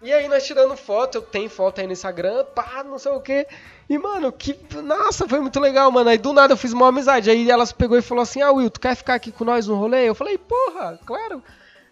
E 0.00 0.12
aí, 0.12 0.28
nós 0.28 0.46
tirando 0.46 0.76
foto, 0.76 1.16
eu 1.16 1.22
tenho 1.22 1.50
foto 1.50 1.80
aí 1.80 1.86
no 1.86 1.92
Instagram, 1.92 2.46
pá, 2.54 2.82
não 2.84 2.98
sei 2.98 3.12
o 3.12 3.20
que. 3.20 3.46
E, 3.88 3.96
mano, 3.96 4.30
que. 4.30 4.54
Nossa, 4.82 5.26
foi 5.26 5.40
muito 5.40 5.58
legal, 5.58 5.90
mano. 5.90 6.10
Aí 6.10 6.18
do 6.18 6.32
nada 6.32 6.52
eu 6.52 6.56
fiz 6.56 6.72
uma 6.72 6.88
amizade. 6.88 7.30
Aí 7.30 7.50
elas 7.50 7.72
pegou 7.72 7.96
e 7.96 8.02
falou 8.02 8.22
assim: 8.22 8.42
Ah, 8.42 8.52
Will, 8.52 8.70
tu 8.70 8.80
quer 8.80 8.94
ficar 8.94 9.14
aqui 9.14 9.32
com 9.32 9.44
nós 9.44 9.66
no 9.66 9.76
rolê? 9.76 10.08
Eu 10.08 10.14
falei, 10.14 10.36
porra, 10.36 10.98
claro. 11.06 11.42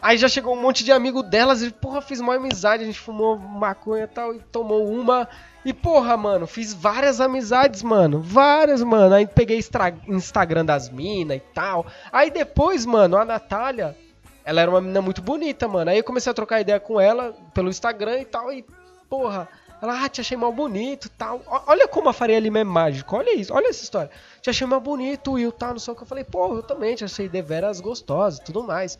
Aí 0.00 0.18
já 0.18 0.28
chegou 0.28 0.54
um 0.54 0.60
monte 0.60 0.84
de 0.84 0.92
amigo 0.92 1.22
delas 1.22 1.62
e, 1.62 1.70
porra, 1.70 2.02
fiz 2.02 2.20
uma 2.20 2.34
amizade. 2.34 2.82
A 2.82 2.86
gente 2.86 3.00
fumou 3.00 3.38
maconha 3.38 4.04
e 4.04 4.08
tal, 4.08 4.34
e 4.34 4.40
tomou 4.52 4.86
uma. 4.86 5.26
E, 5.64 5.72
porra, 5.72 6.16
mano, 6.16 6.46
fiz 6.46 6.74
várias 6.74 7.20
amizades, 7.20 7.82
mano. 7.82 8.20
Várias, 8.20 8.82
mano. 8.82 9.14
Aí 9.14 9.26
peguei 9.26 9.58
Instagram 10.06 10.66
das 10.66 10.90
minas 10.90 11.38
e 11.38 11.42
tal. 11.54 11.86
Aí 12.12 12.30
depois, 12.30 12.84
mano, 12.84 13.16
a 13.16 13.24
Natália, 13.24 13.96
ela 14.44 14.60
era 14.60 14.70
uma 14.70 14.82
menina 14.82 15.00
muito 15.00 15.22
bonita, 15.22 15.66
mano. 15.66 15.90
Aí 15.90 15.98
eu 15.98 16.04
comecei 16.04 16.30
a 16.30 16.34
trocar 16.34 16.60
ideia 16.60 16.78
com 16.78 17.00
ela 17.00 17.34
pelo 17.54 17.70
Instagram 17.70 18.20
e 18.20 18.24
tal. 18.26 18.52
E, 18.52 18.64
porra, 19.08 19.48
ela, 19.80 20.04
ah, 20.04 20.08
te 20.08 20.20
achei 20.20 20.36
mal 20.36 20.52
bonito 20.52 21.10
tal. 21.10 21.42
Olha 21.66 21.86
como 21.86 22.08
a 22.08 22.12
Faria 22.12 22.40
Lima 22.40 22.58
é 22.58 22.64
mágico. 22.64 23.16
Olha 23.16 23.34
isso, 23.34 23.52
olha 23.52 23.68
essa 23.68 23.82
história. 23.82 24.10
Te 24.40 24.48
achei 24.48 24.66
mal 24.66 24.80
bonito 24.80 25.38
e 25.38 25.52
tal, 25.52 25.72
não 25.72 25.78
sei 25.78 25.92
o 25.92 25.96
que. 25.96 26.02
Eu 26.02 26.06
falei, 26.06 26.24
porra, 26.24 26.56
eu 26.56 26.62
também 26.62 26.94
te 26.94 27.04
achei 27.04 27.28
deveras 27.28 27.80
gostosa 27.80 28.42
tudo 28.42 28.62
mais. 28.62 28.98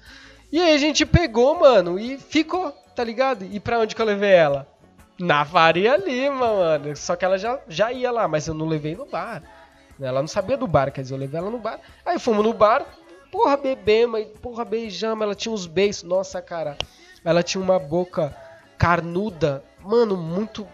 E 0.52 0.60
aí 0.60 0.74
a 0.74 0.78
gente 0.78 1.06
pegou, 1.06 1.58
mano, 1.58 1.98
e 1.98 2.18
ficou, 2.18 2.70
tá 2.94 3.02
ligado? 3.02 3.44
E 3.50 3.58
pra 3.58 3.78
onde 3.78 3.94
que 3.94 4.02
eu 4.02 4.06
levei 4.06 4.32
ela? 4.32 4.66
Na 5.18 5.44
Faria 5.44 5.96
Lima, 5.96 6.54
mano. 6.54 6.94
Só 6.94 7.16
que 7.16 7.24
ela 7.24 7.38
já, 7.38 7.58
já 7.66 7.90
ia 7.90 8.10
lá, 8.10 8.28
mas 8.28 8.46
eu 8.46 8.54
não 8.54 8.66
levei 8.66 8.94
no 8.94 9.06
bar. 9.06 9.42
Ela 9.98 10.20
não 10.20 10.28
sabia 10.28 10.58
do 10.58 10.66
bar, 10.66 10.92
quer 10.92 11.00
dizer, 11.00 11.14
eu 11.14 11.18
levei 11.18 11.40
ela 11.40 11.50
no 11.50 11.58
bar. 11.58 11.80
Aí 12.04 12.18
fomos 12.18 12.44
no 12.44 12.52
bar, 12.52 12.84
porra, 13.32 13.56
bebemos, 13.56 14.26
porra, 14.42 14.62
beijamos. 14.62 15.22
Ela 15.22 15.34
tinha 15.34 15.52
uns 15.52 15.66
beijos, 15.66 16.02
nossa, 16.02 16.42
cara. 16.42 16.76
Ela 17.24 17.42
tinha 17.42 17.62
uma 17.62 17.78
boca 17.78 18.36
carnuda, 18.78 19.64
mano, 19.86 20.16
muito. 20.16 20.66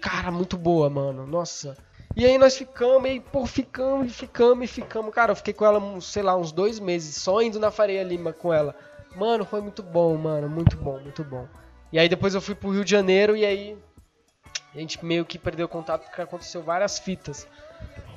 Cara, 0.00 0.30
muito 0.30 0.56
boa, 0.56 0.88
mano, 0.88 1.26
nossa. 1.26 1.76
E 2.16 2.24
aí 2.24 2.38
nós 2.38 2.56
ficamos, 2.56 3.08
e 3.08 3.20
pô, 3.20 3.46
ficamos, 3.46 4.10
e 4.10 4.14
ficamos, 4.14 4.64
e 4.64 4.66
ficamos. 4.66 5.14
Cara, 5.14 5.32
eu 5.32 5.36
fiquei 5.36 5.54
com 5.54 5.64
ela, 5.64 6.00
sei 6.00 6.22
lá, 6.22 6.36
uns 6.36 6.50
dois 6.50 6.80
meses, 6.80 7.16
só 7.16 7.40
indo 7.40 7.60
na 7.60 7.70
Faria 7.70 8.02
Lima 8.02 8.32
com 8.32 8.52
ela. 8.52 8.74
Mano, 9.14 9.44
foi 9.44 9.60
muito 9.60 9.82
bom, 9.82 10.16
mano, 10.16 10.48
muito 10.48 10.76
bom, 10.76 10.98
muito 11.00 11.22
bom. 11.22 11.46
E 11.92 11.98
aí 11.98 12.08
depois 12.08 12.34
eu 12.34 12.40
fui 12.40 12.54
pro 12.54 12.70
Rio 12.70 12.84
de 12.84 12.90
Janeiro 12.90 13.36
e 13.36 13.44
aí 13.44 13.78
a 14.74 14.78
gente 14.78 15.04
meio 15.04 15.24
que 15.24 15.38
perdeu 15.38 15.68
contato 15.68 16.04
porque 16.04 16.22
aconteceu 16.22 16.62
várias 16.62 16.98
fitas. 16.98 17.46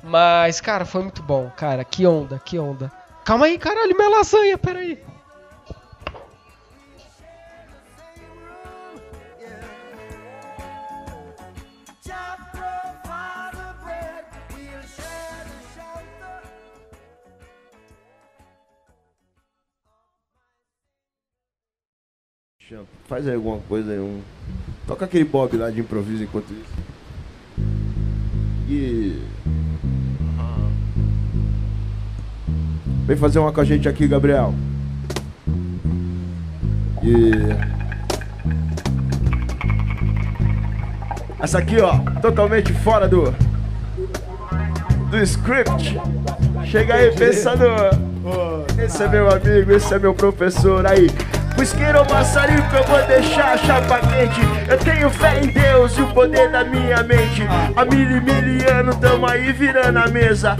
Mas, 0.02 0.60
cara, 0.60 0.84
foi 0.84 1.02
muito 1.02 1.22
bom, 1.22 1.50
cara. 1.56 1.84
Que 1.84 2.06
onda, 2.06 2.38
que 2.38 2.58
onda. 2.58 2.92
Calma 3.24 3.46
aí, 3.46 3.58
caralho, 3.58 3.96
minha 3.96 4.08
lasanha, 4.08 4.58
peraí. 4.58 5.02
Faz 23.06 23.28
aí 23.28 23.34
alguma 23.34 23.58
coisa 23.68 23.92
aí, 23.92 23.98
um. 23.98 24.20
Toca 24.86 25.04
aquele 25.04 25.24
Bob 25.24 25.56
lá 25.56 25.70
de 25.70 25.80
improviso 25.80 26.24
enquanto 26.24 26.46
isso. 26.52 26.84
E. 28.68 29.22
Vem 33.06 33.16
fazer 33.16 33.38
uma 33.38 33.52
com 33.52 33.60
a 33.60 33.64
gente 33.64 33.86
aqui, 33.86 34.08
Gabriel. 34.08 34.54
E. 37.02 37.32
Essa 41.38 41.58
aqui, 41.58 41.78
ó, 41.78 41.98
totalmente 42.22 42.72
fora 42.72 43.06
do. 43.06 43.34
do 45.10 45.18
script. 45.18 46.00
Chega 46.64 46.94
aí, 46.94 47.14
pensador. 47.14 47.90
Esse 48.82 49.02
é 49.02 49.08
meu 49.08 49.30
amigo, 49.30 49.72
esse 49.72 49.92
é 49.92 49.98
meu 49.98 50.14
professor 50.14 50.86
aí. 50.86 51.08
O 51.58 51.62
isqueiro 51.62 52.00
ou 52.00 52.08
maçarico 52.08 52.74
eu 52.74 52.84
vou 52.84 53.06
deixar 53.06 53.54
a 53.54 53.58
chapa 53.58 54.00
quente 54.00 54.40
Eu 54.68 54.78
tenho 54.78 55.10
fé 55.10 55.40
em 55.40 55.48
Deus 55.48 55.96
e 55.96 56.02
o 56.02 56.06
poder 56.12 56.50
da 56.50 56.64
minha 56.64 57.02
mente 57.02 57.42
Há 57.76 57.84
mil 57.84 58.10
e 58.10 58.20
mil 58.20 58.70
anos 58.72 58.96
tamo 58.96 59.26
aí 59.26 59.52
virando 59.52 59.98
a 59.98 60.06
mesa 60.08 60.56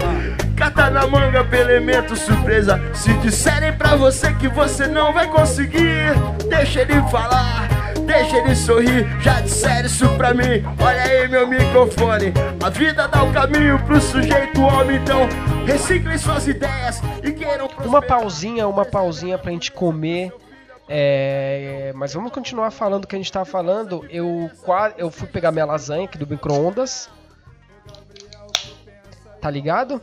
Cata 0.55 0.89
na 0.89 1.05
manga 1.05 1.43
pro 1.43 1.57
elemento 1.57 2.15
surpresa 2.15 2.81
Se 2.93 3.13
disserem 3.15 3.73
pra 3.73 3.95
você 3.95 4.33
que 4.33 4.47
você 4.47 4.87
não 4.87 5.11
vai 5.13 5.27
conseguir 5.27 6.13
Deixa 6.49 6.81
ele 6.81 7.01
falar 7.09 7.65
Deixa 8.05 8.37
ele 8.37 8.55
sorrir, 8.55 9.07
já 9.19 9.41
disseram 9.41 9.87
isso 9.87 10.07
pra 10.09 10.33
mim. 10.33 10.63
Olha 10.79 11.01
aí 11.01 11.27
meu 11.27 11.47
microfone. 11.47 12.31
A 12.63 12.69
vida 12.69 13.07
dá 13.07 13.23
o 13.23 13.29
um 13.29 13.33
caminho 13.33 13.79
pro 13.79 13.99
sujeito 13.99 14.61
homem, 14.61 14.97
então 14.97 15.27
reciclem 15.65 16.17
suas 16.17 16.47
ideias 16.47 17.01
e 17.23 17.31
queiram 17.31 17.67
prosperar. 17.67 17.87
Uma 17.87 18.01
pausinha, 18.01 18.67
uma 18.67 18.85
pausinha 18.85 19.37
pra 19.37 19.51
gente 19.51 19.71
comer. 19.71 20.31
É, 20.87 21.91
mas 21.95 22.13
vamos 22.13 22.31
continuar 22.31 22.71
falando 22.71 23.05
o 23.05 23.07
que 23.07 23.15
a 23.15 23.19
gente 23.19 23.31
tava 23.31 23.45
falando. 23.45 24.05
Eu, 24.09 24.49
eu 24.97 25.09
fui 25.09 25.27
pegar 25.27 25.51
minha 25.51 25.65
lasanha 25.65 26.05
aqui 26.05 26.17
do 26.17 26.27
micro-ondas. 26.27 27.09
Tá 29.41 29.49
ligado? 29.49 30.01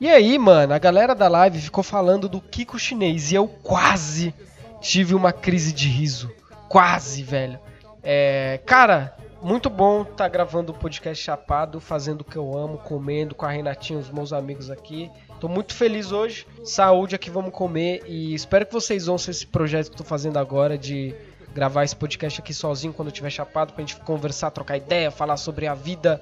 E 0.00 0.08
aí, 0.08 0.38
mano, 0.38 0.72
a 0.72 0.78
galera 0.78 1.14
da 1.14 1.28
live 1.28 1.60
ficou 1.60 1.84
falando 1.84 2.28
do 2.28 2.40
Kiko 2.40 2.78
chinês 2.78 3.32
e 3.32 3.34
eu 3.34 3.46
quase 3.46 4.34
tive 4.80 5.14
uma 5.14 5.32
crise 5.32 5.72
de 5.72 5.88
riso. 5.88 6.32
Quase, 6.68 7.22
velho. 7.22 7.58
É, 8.02 8.60
cara, 8.64 9.14
muito 9.42 9.68
bom 9.68 10.02
estar 10.02 10.16
tá 10.16 10.28
gravando 10.28 10.72
o 10.72 10.74
podcast 10.74 11.22
chapado, 11.22 11.80
fazendo 11.80 12.22
o 12.22 12.24
que 12.24 12.36
eu 12.36 12.56
amo, 12.56 12.78
comendo 12.78 13.34
com 13.34 13.44
a 13.44 13.50
Renatinha, 13.50 13.98
os 13.98 14.10
meus 14.10 14.32
amigos 14.32 14.70
aqui. 14.70 15.10
Tô 15.40 15.48
muito 15.48 15.74
feliz 15.74 16.12
hoje. 16.12 16.46
Saúde 16.62 17.14
aqui, 17.14 17.30
vamos 17.30 17.52
comer. 17.52 18.02
E 18.06 18.34
espero 18.34 18.66
que 18.66 18.72
vocês 18.72 19.08
ouçam 19.08 19.30
esse 19.30 19.46
projeto 19.46 19.90
que 19.90 19.96
tô 19.96 20.04
fazendo 20.04 20.38
agora 20.38 20.76
de 20.76 21.14
gravar 21.54 21.82
esse 21.82 21.96
podcast 21.96 22.40
aqui 22.40 22.52
sozinho 22.52 22.92
quando 22.92 23.08
eu 23.08 23.12
tiver 23.12 23.30
chapado 23.30 23.72
pra 23.72 23.80
gente 23.80 23.96
conversar, 23.96 24.50
trocar 24.50 24.76
ideia, 24.76 25.10
falar 25.10 25.38
sobre 25.38 25.66
a 25.66 25.74
vida 25.74 26.20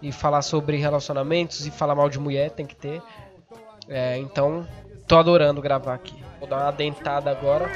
e 0.00 0.10
falar 0.10 0.40
sobre 0.40 0.78
relacionamentos 0.78 1.66
e 1.66 1.70
falar 1.70 1.94
mal 1.94 2.08
de 2.08 2.18
mulher, 2.18 2.50
tem 2.50 2.64
que 2.64 2.74
ter. 2.74 3.02
É, 3.86 4.16
então, 4.16 4.66
tô 5.06 5.18
adorando 5.18 5.60
gravar 5.60 5.94
aqui. 5.94 6.16
Vou 6.40 6.48
dar 6.48 6.62
uma 6.62 6.72
dentada 6.72 7.30
agora. 7.30 7.70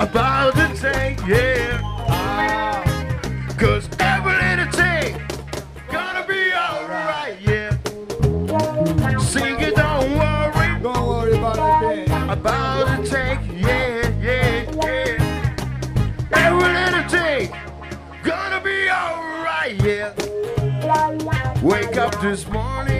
About 0.00 0.58
yeah. 1.28 1.82
Cause 3.58 3.88
every 4.00 4.51
this 22.22 22.46
morning, 22.50 22.91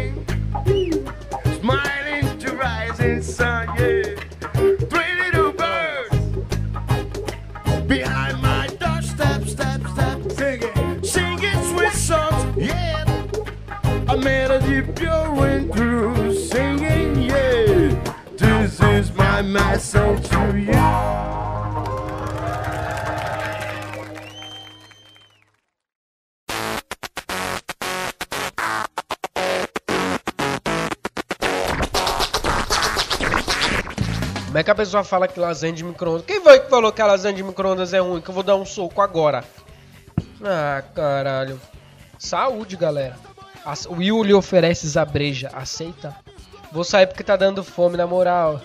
pessoa 34.92 35.04
fala 35.04 35.26
que 35.26 35.40
lasanha 35.40 35.72
de 35.72 35.82
micro-ondas? 35.82 36.26
Quem 36.26 36.42
foi 36.42 36.60
que 36.60 36.68
falou 36.68 36.92
que 36.92 37.00
a 37.00 37.06
lasanha 37.06 37.34
de 37.34 37.42
micro-ondas 37.42 37.94
é 37.94 37.98
ruim? 37.98 38.20
Que 38.20 38.28
eu 38.28 38.34
vou 38.34 38.42
dar 38.42 38.56
um 38.56 38.66
soco 38.66 39.00
agora. 39.00 39.42
Ah, 40.44 40.82
caralho. 40.94 41.58
Saúde, 42.18 42.76
galera. 42.76 43.16
O 43.88 43.94
Will 43.94 44.22
lhe 44.22 44.34
oferece 44.34 44.86
zabreja. 44.86 45.48
Aceita? 45.54 46.14
Vou 46.70 46.84
sair 46.84 47.06
porque 47.06 47.24
tá 47.24 47.36
dando 47.36 47.64
fome, 47.64 47.96
na 47.96 48.06
moral. 48.06 48.60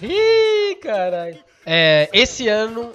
Ih, 0.00 0.76
caralho. 0.76 1.38
É, 1.66 2.08
esse 2.10 2.48
ano, 2.48 2.90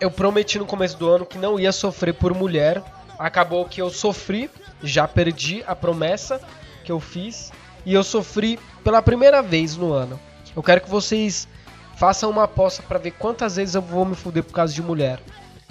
eu 0.00 0.10
prometi 0.10 0.58
no 0.58 0.66
começo 0.66 0.96
do 0.96 1.08
ano 1.08 1.24
que 1.24 1.38
não 1.38 1.60
ia 1.60 1.70
sofrer 1.70 2.14
por 2.14 2.34
mulher. 2.34 2.82
Acabou 3.16 3.64
que 3.64 3.80
eu 3.80 3.90
sofri. 3.90 4.50
Já 4.82 5.06
perdi 5.06 5.62
a 5.68 5.76
promessa 5.76 6.40
que 6.82 6.90
eu 6.90 6.98
fiz. 6.98 7.52
E 7.86 7.94
eu 7.94 8.02
sofri 8.02 8.58
pela 8.82 9.00
primeira 9.00 9.40
vez 9.40 9.76
no 9.76 9.92
ano. 9.92 10.18
Eu 10.56 10.64
quero 10.64 10.80
que 10.80 10.90
vocês 10.90 11.46
Façam 11.96 12.30
uma 12.30 12.44
aposta 12.44 12.82
para 12.82 12.98
ver 12.98 13.12
quantas 13.12 13.56
vezes 13.56 13.74
eu 13.74 13.82
vou 13.82 14.04
me 14.04 14.14
fuder 14.14 14.42
por 14.42 14.52
causa 14.52 14.72
de 14.72 14.82
mulher. 14.82 15.20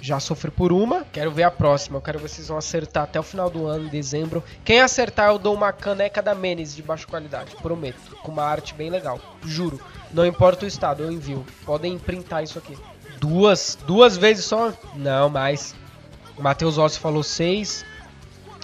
Já 0.00 0.20
sofri 0.20 0.50
por 0.50 0.70
uma, 0.70 1.02
quero 1.04 1.30
ver 1.30 1.44
a 1.44 1.50
próxima. 1.50 1.96
Eu 1.96 2.02
quero 2.02 2.18
ver 2.18 2.28
se 2.28 2.36
vocês 2.36 2.48
vão 2.48 2.58
acertar 2.58 3.04
até 3.04 3.18
o 3.18 3.22
final 3.22 3.48
do 3.48 3.66
ano, 3.66 3.86
em 3.86 3.88
dezembro. 3.88 4.44
Quem 4.62 4.80
acertar, 4.80 5.30
eu 5.30 5.38
dou 5.38 5.54
uma 5.54 5.72
caneca 5.72 6.20
da 6.20 6.34
Menes 6.34 6.76
de 6.76 6.82
baixa 6.82 7.06
qualidade, 7.06 7.56
prometo. 7.56 8.14
Com 8.22 8.32
uma 8.32 8.42
arte 8.42 8.74
bem 8.74 8.90
legal, 8.90 9.18
juro. 9.42 9.80
Não 10.12 10.26
importa 10.26 10.66
o 10.66 10.68
estado, 10.68 11.02
eu 11.02 11.10
envio. 11.10 11.44
Podem 11.64 11.98
printar 11.98 12.44
isso 12.44 12.58
aqui. 12.58 12.76
Duas? 13.18 13.78
Duas 13.86 14.16
vezes 14.16 14.44
só? 14.44 14.74
Não, 14.94 15.30
mais. 15.30 15.74
O 16.36 16.42
Matheus 16.42 16.76
Ossi 16.76 16.98
falou 16.98 17.22
seis. 17.22 17.84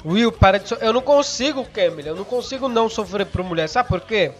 Will, 0.05 0.33
para 0.33 0.59
de 0.59 0.69
so... 0.69 0.75
Eu 0.75 0.93
não 0.93 1.01
consigo, 1.01 1.65
Camille. 1.65 2.09
Eu 2.09 2.17
não 2.17 2.25
consigo 2.25 2.69
não 2.69 2.89
sofrer 2.89 3.25
por 3.25 3.43
mulher. 3.43 3.69
Sabe 3.69 3.89
por 3.89 4.01
quê? 4.03 4.33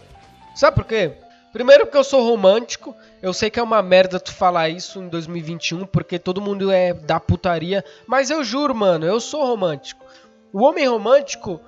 Sabe 0.53 0.75
por 0.75 0.85
quê? 0.85 1.13
Primeiro 1.51 1.85
porque 1.85 1.97
eu 1.97 2.03
sou 2.03 2.23
romântico. 2.23 2.95
Eu 3.21 3.33
sei 3.33 3.51
que 3.51 3.59
é 3.59 3.63
uma 3.63 3.83
merda 3.83 4.19
tu 4.19 4.33
falar 4.33 4.69
isso 4.69 4.99
em 4.99 5.07
2021, 5.07 5.85
porque 5.85 6.17
todo 6.17 6.41
mundo 6.41 6.71
é 6.71 6.91
da 6.91 7.19
putaria. 7.19 7.85
Mas 8.07 8.31
eu 8.31 8.43
juro, 8.43 8.73
mano, 8.73 9.05
eu 9.05 9.19
sou 9.19 9.45
romântico. 9.45 10.03
O 10.51 10.63
homem 10.63 10.87
romântico. 10.87 11.61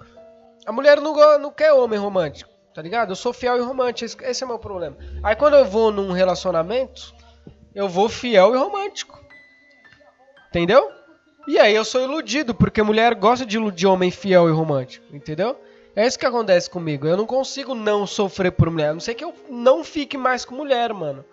A 0.66 0.72
mulher 0.72 1.00
não, 1.00 1.14
não 1.38 1.52
quer 1.52 1.72
homem 1.72 2.00
romântico, 2.00 2.50
tá 2.74 2.82
ligado? 2.82 3.12
Eu 3.12 3.16
sou 3.16 3.34
fiel 3.34 3.58
e 3.58 3.62
romântico, 3.62 4.24
esse, 4.24 4.44
é 4.44 4.46
o 4.46 4.50
meu 4.50 4.58
problema. 4.58 4.98
Aí 5.22 5.36
quando 5.36 5.56
eu 5.56 5.66
vou 5.66 5.92
num 5.92 6.12
relacionamento, 6.12 7.14
eu 7.76 7.88
vou 7.88 8.10
fiel 8.10 8.56
e 8.56 8.58
romântico. 8.58 9.22
Entendeu? 10.50 10.90
E 11.48 11.60
aí 11.60 11.76
eu 11.76 11.84
sou 11.84 12.02
iludido, 12.02 12.56
porque 12.56 12.82
mulher 12.82 13.14
gosta 13.14 13.46
de 13.46 13.58
iludir 13.58 13.86
homem 13.86 14.10
fiel 14.10 14.48
e 14.48 14.52
romântico, 14.52 15.06
entendeu? 15.14 15.60
É 15.96 16.08
isso 16.08 16.18
que 16.18 16.26
acontece 16.26 16.70
comigo. 16.70 17.06
Eu 17.06 17.18
não 17.18 17.26
consigo 17.26 17.76
não 17.76 18.08
sofrer 18.08 18.52
por 18.52 18.72
mulher. 18.72 18.90
A 18.90 18.94
não 18.94 19.00
sei 19.00 19.14
que 19.14 19.24
eu 19.24 19.34
não 19.50 19.84
fique 19.84 20.18
mais 20.18 20.44
com 20.44 20.56
mulher, 20.56 20.92
mano. 20.94 21.24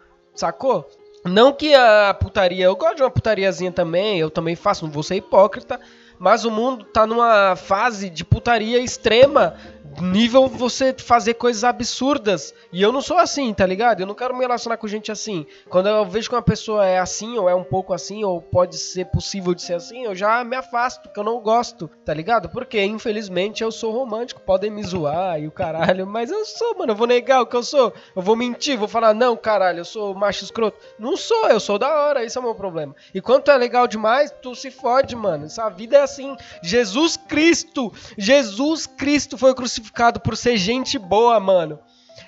Sacou? 0.40 0.88
Não 1.22 1.52
que 1.52 1.74
a 1.74 2.14
putaria. 2.14 2.64
Eu 2.64 2.74
gosto 2.74 2.96
de 2.96 3.02
uma 3.02 3.10
putariazinha 3.10 3.70
também. 3.70 4.18
Eu 4.18 4.30
também 4.30 4.56
faço, 4.56 4.86
não 4.86 4.90
vou 4.90 5.02
ser 5.02 5.16
hipócrita. 5.16 5.78
Mas 6.18 6.46
o 6.46 6.50
mundo 6.50 6.82
tá 6.82 7.06
numa 7.06 7.54
fase 7.56 8.08
de 8.08 8.24
putaria 8.24 8.78
extrema 8.78 9.54
nível 10.00 10.48
você 10.48 10.94
fazer 10.96 11.34
coisas 11.34 11.64
absurdas. 11.64 12.54
E 12.72 12.80
eu 12.80 12.92
não 12.92 13.00
sou 13.00 13.18
assim, 13.18 13.52
tá 13.52 13.66
ligado? 13.66 14.00
Eu 14.00 14.06
não 14.06 14.14
quero 14.14 14.34
me 14.34 14.40
relacionar 14.40 14.76
com 14.76 14.86
gente 14.86 15.10
assim. 15.10 15.46
Quando 15.68 15.88
eu 15.88 16.06
vejo 16.06 16.28
que 16.28 16.34
uma 16.34 16.42
pessoa 16.42 16.86
é 16.86 16.98
assim, 16.98 17.36
ou 17.38 17.48
é 17.48 17.54
um 17.54 17.64
pouco 17.64 17.92
assim, 17.92 18.22
ou 18.22 18.40
pode 18.40 18.78
ser 18.78 19.06
possível 19.06 19.54
de 19.54 19.62
ser 19.62 19.74
assim, 19.74 20.04
eu 20.04 20.14
já 20.14 20.44
me 20.44 20.56
afasto, 20.56 21.02
porque 21.02 21.18
eu 21.18 21.24
não 21.24 21.40
gosto, 21.40 21.90
tá 22.04 22.14
ligado? 22.14 22.48
Porque, 22.48 22.82
infelizmente, 22.84 23.62
eu 23.62 23.72
sou 23.72 23.92
romântico. 23.92 24.40
Podem 24.40 24.70
me 24.70 24.82
zoar 24.82 25.40
e 25.40 25.48
o 25.48 25.50
caralho, 25.50 26.06
mas 26.06 26.30
eu 26.30 26.44
sou, 26.44 26.78
mano. 26.78 26.92
Eu 26.92 26.96
vou 26.96 27.06
negar 27.06 27.42
o 27.42 27.46
que 27.46 27.56
eu 27.56 27.62
sou. 27.62 27.92
Eu 28.14 28.22
vou 28.22 28.36
mentir, 28.36 28.78
vou 28.78 28.88
falar, 28.88 29.12
não, 29.12 29.36
caralho, 29.36 29.80
eu 29.80 29.84
sou 29.84 30.14
macho 30.14 30.44
escroto. 30.44 30.78
Não 30.98 31.16
sou, 31.16 31.48
eu 31.48 31.58
sou 31.58 31.78
da 31.78 31.88
hora, 31.88 32.24
esse 32.24 32.38
é 32.38 32.40
o 32.40 32.44
meu 32.44 32.54
problema. 32.54 32.94
E 33.12 33.20
quando 33.20 33.44
tu 33.44 33.50
é 33.50 33.56
legal 33.56 33.86
demais, 33.86 34.32
tu 34.42 34.54
se 34.54 34.70
fode, 34.70 35.16
mano. 35.16 35.46
Essa 35.46 35.68
vida 35.68 35.96
é 35.96 36.02
assim. 36.02 36.36
Jesus 36.62 37.16
Cristo, 37.16 37.92
Jesus 38.16 38.86
Cristo 38.86 39.36
foi 39.36 39.54
crucificado 39.54 39.79
por 40.20 40.36
ser 40.36 40.56
gente 40.56 40.98
boa, 40.98 41.38
mano. 41.40 41.78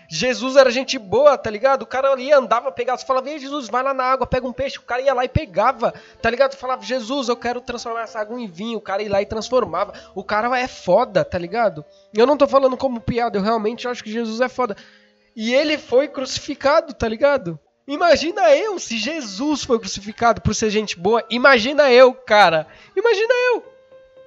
Jesus 0.09 0.57
era 0.57 0.71
gente 0.71 0.99
boa, 0.99 1.39
tá 1.39 1.49
ligado? 1.51 1.83
O 1.83 1.87
cara 1.87 2.11
ali 2.11 2.31
andava, 2.31 2.71
pegava, 2.71 2.99
você 2.99 3.07
falava, 3.07 3.25
vem 3.25 3.39
Jesus, 3.39 3.69
vai 3.69 3.83
lá 3.83 3.95
na 3.95 4.05
água, 4.05 4.27
pega 4.27 4.47
um 4.47 4.53
peixe, 4.53 4.77
o 4.77 4.83
cara 4.83 5.01
ia 5.01 5.15
lá 5.15 5.25
e 5.25 5.29
pegava, 5.29 5.95
tá 6.21 6.29
ligado? 6.29 6.55
Falava, 6.55 6.83
Jesus, 6.83 7.29
eu 7.29 7.37
quero 7.37 7.63
transformar 7.63 8.03
essa 8.03 8.21
água 8.21 8.39
em 8.39 8.47
vinho, 8.47 8.77
o 8.77 8.83
cara 8.83 9.03
ia 9.03 9.11
lá 9.11 9.23
e 9.23 9.27
transformava. 9.27 9.95
O 10.15 10.23
cara 10.23 10.59
é 10.59 10.69
foda, 10.69 11.25
tá 11.25 11.39
ligado? 11.39 11.83
Eu 12.15 12.27
não 12.27 12.37
tô 12.37 12.47
falando 12.47 12.77
como 12.77 13.01
piada, 13.01 13.39
eu 13.39 13.43
realmente 13.43 13.89
acho 13.89 14.05
que 14.05 14.13
Jesus 14.13 14.41
é 14.43 14.51
foda. 14.51 14.77
E 15.35 15.55
ele 15.55 15.79
foi 15.79 16.09
crucificado, 16.09 16.93
tá 16.93 17.09
ligado? 17.09 17.59
Imagina 17.89 18.55
eu, 18.55 18.79
se 18.79 18.99
Jesus 18.99 19.65
foi 19.65 19.79
crucificado 19.79 20.43
por 20.43 20.55
ser 20.55 20.69
gente 20.69 20.99
boa, 20.99 21.25
imagina 21.31 21.91
eu, 21.91 22.13
cara. 22.13 22.67
Imagina 22.95 23.33
eu. 23.51 23.65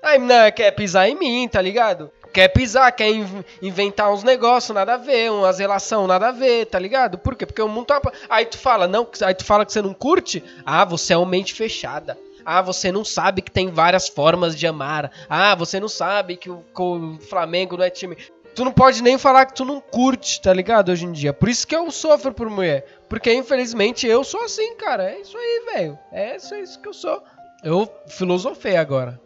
Aí, 0.02 0.18
não, 0.20 0.52
quer 0.52 0.72
pisar 0.72 1.08
em 1.08 1.16
mim, 1.16 1.48
tá 1.48 1.62
ligado? 1.62 2.12
Quer 2.36 2.50
pisar, 2.50 2.92
quer 2.92 3.12
in- 3.12 3.46
inventar 3.62 4.12
uns 4.12 4.22
negócios, 4.22 4.76
nada 4.76 4.96
a 4.96 4.98
ver, 4.98 5.32
umas 5.32 5.58
relação 5.58 6.06
nada 6.06 6.28
a 6.28 6.32
ver, 6.34 6.66
tá 6.66 6.78
ligado? 6.78 7.18
Por 7.18 7.34
quê? 7.34 7.46
Porque 7.46 7.62
o 7.62 7.68
mundo 7.70 7.86
tá. 7.86 8.02
Aí 8.30 8.46
tu 8.46 8.58
fala, 8.58 8.90
não, 8.90 9.08
aí 9.22 9.34
tu 9.34 9.46
fala 9.46 9.66
que 9.66 9.72
você 9.72 9.82
não 9.82 9.94
curte? 9.94 10.44
Ah, 10.66 10.84
você 10.84 11.14
é 11.14 11.18
uma 11.18 11.26
mente 11.26 11.54
fechada. 11.54 12.18
Ah, 12.46 12.62
você 12.62 12.92
não 12.92 13.06
sabe 13.06 13.42
que 13.42 13.50
tem 13.50 13.70
várias 13.72 14.10
formas 14.10 14.54
de 14.54 14.68
amar. 14.68 15.10
Ah, 15.30 15.56
você 15.56 15.80
não 15.80 15.88
sabe 15.88 16.36
que 16.36 16.50
o, 16.50 16.58
que 16.76 16.82
o 16.82 17.18
Flamengo 17.30 17.78
não 17.78 17.86
é 17.86 17.90
time. 17.90 18.18
Tu 18.54 18.66
não 18.66 18.72
pode 18.74 19.02
nem 19.02 19.18
falar 19.18 19.46
que 19.46 19.54
tu 19.56 19.64
não 19.64 19.80
curte, 19.80 20.42
tá 20.42 20.52
ligado? 20.54 20.92
Hoje 20.92 21.06
em 21.06 21.14
dia. 21.14 21.32
Por 21.32 21.48
isso 21.48 21.66
que 21.66 21.74
eu 21.76 21.90
sofro 21.90 22.34
por 22.34 22.50
mulher. 22.50 22.86
Porque 23.08 23.34
infelizmente 23.34 24.06
eu 24.08 24.26
sou 24.26 24.44
assim, 24.44 24.76
cara. 24.76 25.10
É 25.10 25.22
isso 25.22 25.38
aí, 25.38 25.64
velho. 25.74 25.98
É 26.12 26.36
isso, 26.36 26.54
é 26.54 26.60
isso 26.60 26.82
que 26.82 26.90
eu 26.90 26.94
sou. 26.94 27.24
Eu 27.64 27.90
filosofei 28.10 28.76
agora. 28.76 29.24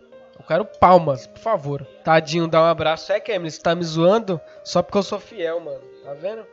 Quero 0.50 0.66
palmas, 0.66 1.28
por 1.28 1.38
favor. 1.38 1.86
Tadinho, 2.04 2.48
dá 2.48 2.60
um 2.64 2.66
abraço. 2.66 3.12
É, 3.12 3.20
Kemily, 3.20 3.52
você 3.52 3.62
tá 3.62 3.76
me 3.76 3.84
zoando 3.84 4.42
só 4.64 4.82
porque 4.82 4.98
eu 4.98 5.04
sou 5.04 5.20
fiel, 5.20 5.60
mano. 5.60 5.84
Tá 6.04 6.16
vendo? 6.16 6.44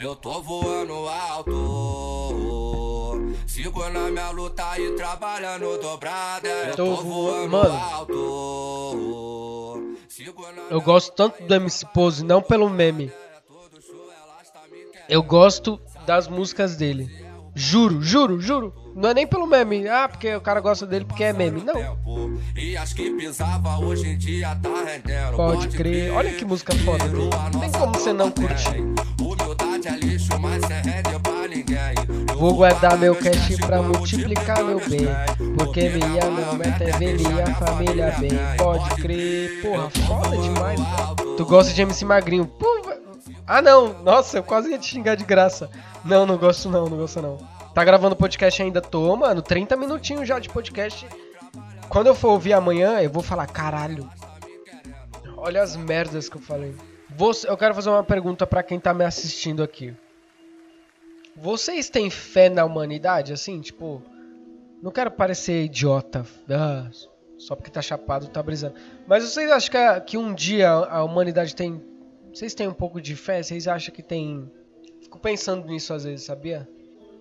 Eu 0.00 0.14
tô 0.16 0.40
voando 0.42 0.94
alto. 1.08 1.52
Sigo 3.46 3.88
na 3.90 4.10
minha 4.10 4.30
luta 4.30 4.78
e 4.78 4.94
trabalhando 4.94 5.76
dobrada. 5.78 6.48
Eu 6.48 6.76
Tô 6.76 6.94
voando- 6.96 7.48
mano. 7.50 7.74
alto. 7.74 9.18
Eu 10.70 10.80
gosto 10.80 11.12
tanto 11.14 11.42
do 11.42 11.54
MC 11.54 11.84
Pose, 11.92 12.24
não 12.24 12.40
pelo 12.40 12.70
meme. 12.70 13.12
Eu 15.08 15.22
gosto 15.22 15.78
das 16.06 16.28
músicas 16.28 16.76
dele. 16.76 17.27
Juro, 17.58 18.00
juro, 18.00 18.40
juro. 18.40 18.72
Não 18.94 19.10
é 19.10 19.14
nem 19.14 19.26
pelo 19.26 19.44
meme. 19.44 19.88
Ah, 19.88 20.08
porque 20.08 20.32
o 20.32 20.40
cara 20.40 20.60
gosta 20.60 20.86
dele 20.86 21.04
porque 21.04 21.24
é 21.24 21.32
meme. 21.32 21.60
Não. 21.60 21.74
tá. 21.74 21.96
Pode 25.36 25.68
crer. 25.76 26.12
Olha 26.12 26.32
que 26.32 26.44
música 26.44 26.72
foda. 26.84 27.04
Não 27.06 27.60
tem 27.60 27.72
como 27.72 27.94
você 27.94 28.12
não 28.12 28.30
curtir. 28.30 28.84
Humildade 29.20 29.88
é. 29.88 29.92
Eu 32.32 32.38
Vou 32.38 32.54
guardar 32.54 32.96
meu 32.96 33.16
cash 33.16 33.56
pra 33.56 33.82
multiplicar 33.82 34.62
meu 34.62 34.78
bem. 34.88 35.08
Porque 35.56 35.88
minha 35.88 36.30
não 36.30 36.54
meta 36.54 36.84
é 36.84 36.92
ver 36.92 37.18
minha 37.18 37.44
família 37.56 38.14
bem. 38.20 38.30
Pode 38.56 38.88
crer. 39.02 39.62
Porra, 39.62 39.90
foda 39.90 40.36
demais. 40.36 40.78
Tu 41.36 41.44
gosta 41.44 41.72
de 41.72 41.82
MC 41.82 42.04
Magrinho? 42.04 42.46
Pô, 42.46 42.68
ah, 43.48 43.62
não. 43.62 44.02
Nossa, 44.02 44.36
eu 44.36 44.42
quase 44.42 44.70
ia 44.70 44.78
te 44.78 44.86
xingar 44.86 45.14
de 45.14 45.24
graça. 45.24 45.70
Não, 46.04 46.24
não 46.26 46.38
gosto 46.38 46.68
não, 46.68 46.88
não 46.88 46.96
gosto 46.96 47.20
não. 47.20 47.36
Tá 47.74 47.84
gravando 47.84 48.16
podcast 48.16 48.62
ainda? 48.62 48.80
Tô, 48.80 49.14
mano. 49.16 49.42
30 49.42 49.76
minutinhos 49.76 50.26
já 50.26 50.38
de 50.38 50.48
podcast. 50.48 51.06
Quando 51.88 52.06
eu 52.08 52.14
for 52.14 52.28
ouvir 52.30 52.52
amanhã, 52.52 53.00
eu 53.00 53.10
vou 53.10 53.22
falar, 53.22 53.46
caralho. 53.46 54.08
Olha 55.36 55.62
as 55.62 55.76
merdas 55.76 56.28
que 56.28 56.36
eu 56.36 56.40
falei. 56.40 56.74
Você- 57.10 57.48
eu 57.48 57.56
quero 57.56 57.74
fazer 57.74 57.90
uma 57.90 58.02
pergunta 58.04 58.46
pra 58.46 58.62
quem 58.62 58.78
tá 58.80 58.92
me 58.92 59.04
assistindo 59.04 59.62
aqui. 59.62 59.94
Vocês 61.36 61.88
têm 61.88 62.10
fé 62.10 62.48
na 62.48 62.64
humanidade, 62.64 63.32
assim? 63.32 63.60
Tipo, 63.60 64.02
não 64.82 64.90
quero 64.90 65.10
parecer 65.10 65.64
idiota. 65.64 66.26
ah, 66.50 66.88
só 67.38 67.54
porque 67.54 67.70
tá 67.70 67.80
chapado, 67.80 68.26
tá 68.28 68.42
brisando. 68.42 68.74
Mas 69.06 69.22
vocês 69.22 69.48
acham 69.50 69.70
que, 69.70 70.00
que 70.02 70.18
um 70.18 70.34
dia 70.34 70.68
a 70.70 71.04
humanidade 71.04 71.54
tem. 71.54 71.80
Vocês 72.34 72.52
têm 72.54 72.66
um 72.66 72.74
pouco 72.74 73.00
de 73.00 73.14
fé? 73.14 73.40
Vocês 73.42 73.68
acham 73.68 73.94
que 73.94 74.02
tem. 74.02 74.50
Fico 75.08 75.18
pensando 75.18 75.66
nisso 75.66 75.94
às 75.94 76.04
vezes, 76.04 76.26
sabia? 76.26 76.68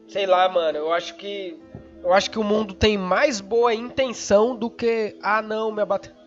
Sei 0.10 0.26
lá, 0.26 0.50
mano. 0.50 0.78
Eu 0.78 0.92
acho 0.92 1.16
que. 1.16 1.58
Eu 2.04 2.14
acho 2.14 2.30
que 2.30 2.38
o 2.38 2.44
mundo 2.44 2.74
tem 2.74 2.98
mais 2.98 3.40
boa 3.40 3.74
intenção 3.74 4.54
do 4.54 4.70
que. 4.70 5.18
Ah, 5.24 5.42
não, 5.42 5.72
minha 5.72 5.86
bateria. 5.86 6.18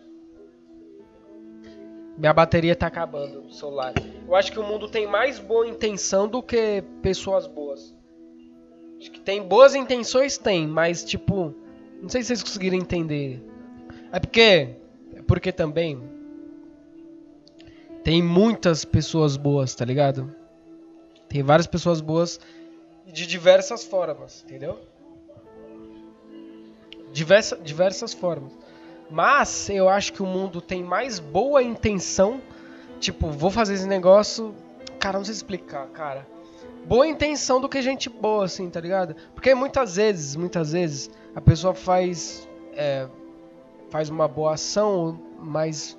Minha 2.17 2.33
bateria 2.33 2.75
tá 2.75 2.87
acabando 2.87 3.43
no 3.43 3.51
celular. 3.51 3.93
Eu 4.27 4.35
acho 4.35 4.51
que 4.51 4.59
o 4.59 4.63
mundo 4.63 4.89
tem 4.89 5.05
mais 5.05 5.37
boa 5.37 5.67
intenção 5.67 6.27
do 6.27 6.41
que 6.41 6.83
pessoas 7.03 7.45
boas. 7.45 7.95
Acho 8.99 9.11
que 9.11 9.19
tem 9.19 9.43
boas 9.43 9.75
intenções, 9.75 10.39
tem, 10.39 10.67
mas 10.67 11.05
tipo. 11.05 11.53
Não 12.01 12.09
sei 12.09 12.23
se 12.23 12.29
vocês 12.29 12.41
conseguiram 12.41 12.75
entender. 12.75 13.39
É 14.11 14.19
porque. 14.19 14.77
É 15.13 15.21
porque 15.27 15.51
também. 15.51 16.01
Tem 18.03 18.19
muitas 18.19 18.83
pessoas 18.83 19.37
boas, 19.37 19.75
tá 19.75 19.85
ligado? 19.85 20.40
Tem 21.31 21.41
várias 21.41 21.65
pessoas 21.65 22.01
boas 22.01 22.41
de 23.07 23.25
diversas 23.25 23.85
formas, 23.85 24.43
entendeu? 24.43 24.77
Diversa, 27.13 27.55
diversas 27.55 28.13
formas. 28.13 28.51
Mas 29.09 29.69
eu 29.69 29.87
acho 29.87 30.11
que 30.11 30.21
o 30.21 30.25
mundo 30.25 30.59
tem 30.59 30.83
mais 30.83 31.19
boa 31.19 31.63
intenção. 31.63 32.41
Tipo, 32.99 33.31
vou 33.31 33.49
fazer 33.49 33.75
esse 33.75 33.87
negócio. 33.87 34.53
Cara, 34.99 35.19
não 35.19 35.23
sei 35.23 35.33
explicar, 35.33 35.87
cara. 35.87 36.27
Boa 36.85 37.07
intenção 37.07 37.61
do 37.61 37.69
que 37.69 37.81
gente 37.81 38.09
boa, 38.09 38.43
assim, 38.43 38.69
tá 38.69 38.81
ligado? 38.81 39.15
Porque 39.33 39.55
muitas 39.55 39.95
vezes, 39.95 40.35
muitas 40.35 40.73
vezes, 40.73 41.09
a 41.33 41.39
pessoa 41.39 41.73
faz. 41.73 42.45
é, 42.73 43.07
faz 43.89 44.09
uma 44.09 44.27
boa 44.27 44.55
ação, 44.55 45.17
mas 45.39 45.97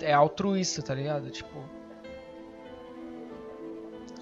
é 0.00 0.12
altruísta, 0.12 0.80
tá 0.80 0.94
ligado? 0.94 1.28
Tipo. 1.28 1.81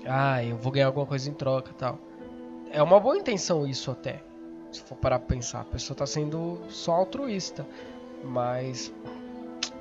Ah, 0.07 0.43
eu 0.45 0.57
vou 0.57 0.73
ganhar 0.73 0.87
alguma 0.87 1.07
coisa 1.07 1.29
em 1.29 1.35
troca 1.35 1.73
tal. 1.77 1.99
É 2.73 2.83
uma 2.83 3.01
boa 3.01 3.17
intenção 3.17 3.67
isso 3.67 3.91
até. 3.91 4.23
Se 4.71 4.81
for 4.83 4.97
parar 4.97 5.19
pra 5.19 5.29
pensar. 5.29 5.61
A 5.61 5.65
pessoa 5.65 5.97
tá 5.97 6.07
sendo 6.07 6.61
só 6.69 6.93
altruísta. 6.93 7.67
Mas. 8.25 8.93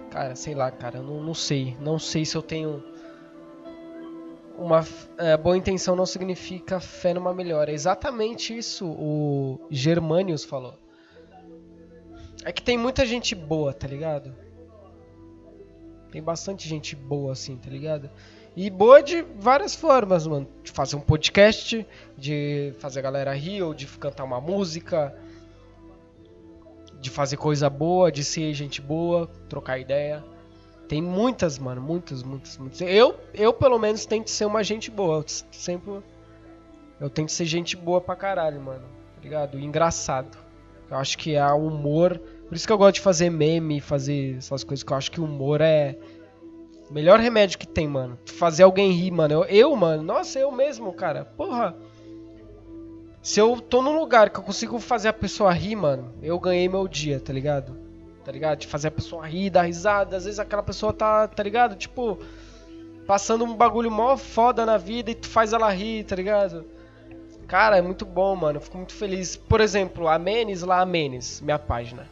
Cara, 0.10 0.36
sei 0.36 0.55
lá, 0.55 0.71
cara. 0.71 1.01
Não, 1.01 1.21
não 1.21 1.34
sei. 1.34 1.77
Não 1.79 1.99
sei 1.99 2.25
se 2.25 2.36
eu 2.36 2.41
tenho. 2.41 2.84
Uma 4.58 4.86
é, 5.17 5.38
boa 5.38 5.55
intenção 5.55 5.95
não 5.95 6.05
significa 6.05 6.79
fé 6.79 7.13
numa 7.13 7.34
melhora. 7.34 7.71
É 7.71 7.73
exatamente 7.73 8.58
isso 8.58 8.86
o 8.86 9.60
Germanius 9.69 10.43
falou. 10.43 10.73
É 12.43 12.51
que 12.51 12.62
tem 12.62 12.77
muita 12.77 13.05
gente 13.05 13.36
boa, 13.36 13.73
tá 13.73 13.88
ligado? 13.88 14.34
Tem 16.12 16.21
bastante 16.21 16.67
gente 16.67 16.95
boa 16.95 17.34
assim, 17.34 17.55
tá 17.55 17.69
ligado? 17.69 18.10
E 18.62 18.69
boa 18.69 19.02
de 19.02 19.22
várias 19.22 19.74
formas, 19.74 20.28
mano. 20.28 20.45
De 20.62 20.69
fazer 20.69 20.98
um 20.98 21.00
podcast, 21.00 21.88
de 22.17 22.74
fazer 22.78 23.00
a 23.00 23.04
galera 23.04 23.34
rir, 23.34 23.62
ou 23.62 23.74
de 23.74 23.88
cantar 23.88 24.26
uma 24.26 24.41
música, 24.41 25.15
de 27.00 27.10
fazer 27.10 27.38
coisa 27.38 27.69
boa, 27.69 28.12
de 28.12 28.22
ser 28.22 28.54
gente 28.54 28.82
boa, 28.82 29.28
trocar 29.48 29.80
ideia. 29.80 30.22
Tem 30.89 31.02
muitas, 31.02 31.58
mano, 31.58 31.82
muitas, 31.82 32.22
muitas, 32.22 32.58
muitas. 32.58 32.82
Eu, 32.82 33.15
eu 33.34 33.54
pelo 33.54 33.80
menos 33.80 34.06
tento 34.06 34.30
ser 34.30 34.43
uma 34.43 34.62
gente 34.62 34.91
boa. 34.91 35.19
Eu 35.19 35.26
sempre 35.54 36.04
eu 37.00 37.10
tento 37.10 37.32
ser 37.32 37.45
gente 37.45 37.78
boa 37.78 38.02
pra 38.02 38.13
caralho, 38.13 38.60
mano. 38.60 38.84
Tá 39.15 39.22
ligado? 39.24 39.58
Engraçado. 39.58 40.38
Eu 40.91 40.98
acho 40.98 41.17
que 41.17 41.34
é 41.34 41.48
humor. 41.54 42.19
Por 42.50 42.56
isso 42.56 42.67
que 42.67 42.74
eu 42.74 42.78
gosto 42.78 42.95
de 42.95 43.02
fazer 43.02 43.30
meme, 43.30 43.80
fazer 43.80 44.36
essas 44.36 44.65
coisas 44.65 44.84
que 44.84 44.91
eu 44.91 44.98
acho 44.98 45.10
que 45.10 45.22
o 45.22 45.24
humor 45.24 45.62
é 45.62 45.95
o 45.95 46.18
melhor 46.89 47.19
remédio 47.19 47.60
que 47.60 47.67
tem, 47.67 47.88
mano. 47.88 48.17
Fazer 48.25 48.63
alguém 48.63 48.91
rir, 48.91 49.12
mano. 49.12 49.34
Eu, 49.34 49.43
eu, 49.45 49.75
mano, 49.75 50.04
nossa, 50.04 50.39
eu 50.39 50.52
mesmo, 50.52 50.91
cara. 50.93 51.25
Porra. 51.25 51.75
Se 53.21 53.39
eu 53.39 53.60
tô 53.60 53.82
num 53.82 53.99
lugar 53.99 54.30
que 54.30 54.39
eu 54.39 54.43
consigo 54.43 54.80
fazer 54.80 55.10
a 55.10 55.13
pessoa 55.13 55.52
rir, 55.52 55.75
mano, 55.75 56.13
eu 56.21 56.39
ganhei 56.39 56.69
meu 56.69 56.88
dia, 56.88 57.19
tá 57.19 57.34
ligado? 57.34 57.75
Tá 58.23 58.32
ligado? 58.32 58.60
De 58.60 58.67
fazer 58.67 58.88
a 58.88 58.91
pessoa 58.91 59.28
rir, 59.28 59.49
dar 59.49 59.63
risada. 59.63 60.15
Às 60.15 60.25
vezes 60.25 60.39
aquela 60.39 60.63
pessoa 60.63 60.93
tá, 60.93 61.28
tá 61.28 61.43
ligado? 61.43 61.75
Tipo, 61.75 62.17
passando 63.06 63.43
um 63.43 63.56
bagulho 63.56 63.91
mó 63.91 64.15
foda 64.15 64.65
na 64.65 64.78
vida 64.78 65.12
e 65.12 65.15
tu 65.15 65.28
faz 65.28 65.52
ela 65.52 65.69
rir, 65.71 66.06
tá 66.06 66.15
ligado? 66.15 66.65
Cara, 67.47 67.78
é 67.78 67.82
muito 67.82 68.06
bom, 68.06 68.36
mano. 68.36 68.58
Eu 68.58 68.62
fico 68.62 68.78
muito 68.78 68.93
feliz. 68.93 69.36
Por 69.36 69.60
exemplo, 69.60 70.08
a 70.08 70.19
Menes 70.19 70.62
lá, 70.62 70.80
a 70.82 70.86
Menes, 70.86 71.41
minha 71.41 71.58
página. 71.58 72.08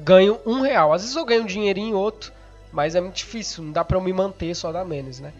Ganho 0.00 0.38
um 0.44 0.60
real. 0.60 0.92
Às 0.92 1.02
vezes 1.02 1.16
eu 1.16 1.24
ganho 1.24 1.42
um 1.42 1.46
dinheirinho, 1.46 1.96
outro. 1.96 2.32
Mas 2.72 2.94
é 2.94 3.00
muito 3.00 3.16
difícil, 3.16 3.62
não 3.62 3.70
dá 3.70 3.84
pra 3.84 3.98
eu 3.98 4.00
me 4.00 4.12
manter 4.12 4.54
só 4.54 4.72
da 4.72 4.84
Menes, 4.84 5.20
né? 5.20 5.32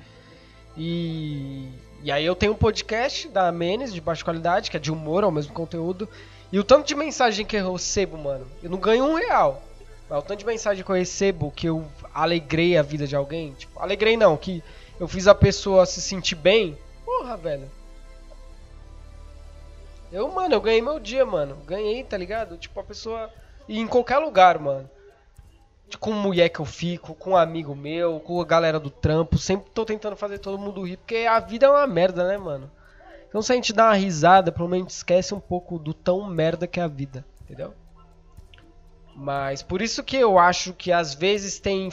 E, 0.77 1.68
e 2.03 2.12
aí 2.12 2.25
eu 2.25 2.37
tenho 2.37 2.53
um 2.53 2.57
podcast 2.57 3.27
da 3.29 3.51
Menes, 3.51 3.92
de 3.92 4.01
baixa 4.01 4.23
qualidade, 4.23 4.71
que 4.71 4.77
é 4.77 4.81
de 4.81 4.92
humor, 4.92 5.25
é 5.25 5.27
o 5.27 5.33
mesmo 5.33 5.55
conteúdo. 5.55 6.07
E 6.53 6.59
o 6.59 6.64
tanto 6.64 6.87
de 6.87 6.95
mensagem 6.95 7.47
que 7.47 7.57
eu 7.57 7.73
recebo, 7.73 8.18
mano, 8.18 8.47
eu 8.62 8.68
não 8.68 8.79
ganho 8.79 9.05
um 9.05 9.14
real. 9.14 9.62
Mas 10.11 10.18
o 10.18 10.23
tanto 10.23 10.40
de 10.40 10.47
mensagem 10.47 10.85
que 10.85 10.90
eu 10.90 10.95
recebo, 10.95 11.51
que 11.51 11.66
eu 11.66 11.87
alegrei 12.12 12.77
a 12.77 12.83
vida 12.83 13.07
de 13.07 13.16
alguém, 13.16 13.55
tipo, 13.55 13.81
alegrei 13.81 14.14
não, 14.14 14.37
que 14.37 14.62
eu 15.01 15.09
fiz 15.09 15.27
a 15.27 15.35
pessoa 15.35 15.87
se 15.87 16.03
sentir 16.03 16.35
bem, 16.35 16.77
porra, 17.05 17.35
velho. 17.38 17.71
Eu, 20.12 20.29
mano, 20.29 20.55
eu 20.55 20.61
ganhei 20.61 20.83
meu 20.83 21.01
dia, 21.01 21.25
mano. 21.25 21.57
Ganhei, 21.66 22.05
tá 22.05 22.18
ligado? 22.18 22.59
Tipo, 22.59 22.81
a 22.81 22.85
pessoa. 22.85 23.31
E 23.66 23.81
em 23.81 23.87
qualquer 23.87 24.18
lugar, 24.18 24.59
mano 24.59 24.90
com 25.98 26.12
mulher 26.12 26.48
que 26.48 26.61
eu 26.61 26.64
fico, 26.64 27.14
com 27.14 27.31
um 27.31 27.37
amigo 27.37 27.74
meu, 27.74 28.20
com 28.20 28.40
a 28.40 28.44
galera 28.44 28.78
do 28.78 28.90
trampo, 28.90 29.38
sempre 29.38 29.70
tô 29.70 29.85
tentando 29.85 30.16
fazer 30.16 30.38
todo 30.38 30.59
mundo 30.59 30.83
rir, 30.83 30.96
porque 30.96 31.26
a 31.28 31.38
vida 31.40 31.66
é 31.66 31.68
uma 31.68 31.87
merda, 31.87 32.26
né, 32.26 32.37
mano? 32.37 32.70
Então 33.28 33.40
se 33.40 33.52
a 33.52 33.55
gente 33.55 33.72
dá 33.72 33.87
uma 33.87 33.94
risada, 33.94 34.52
pelo 34.52 34.68
menos 34.68 34.96
esquece 34.96 35.35
um 35.35 35.40
pouco 35.40 35.78
do 35.78 35.94
tão 35.94 36.26
merda 36.26 36.66
que 36.66 36.78
é 36.78 36.83
a 36.83 36.88
vida, 36.88 37.24
entendeu? 37.42 37.74
Mas 39.14 39.62
por 39.62 39.81
isso 39.83 40.02
que 40.02 40.16
eu 40.16 40.38
acho 40.38 40.72
que 40.72 40.90
às 40.90 41.14
vezes 41.14 41.59
tem. 41.59 41.90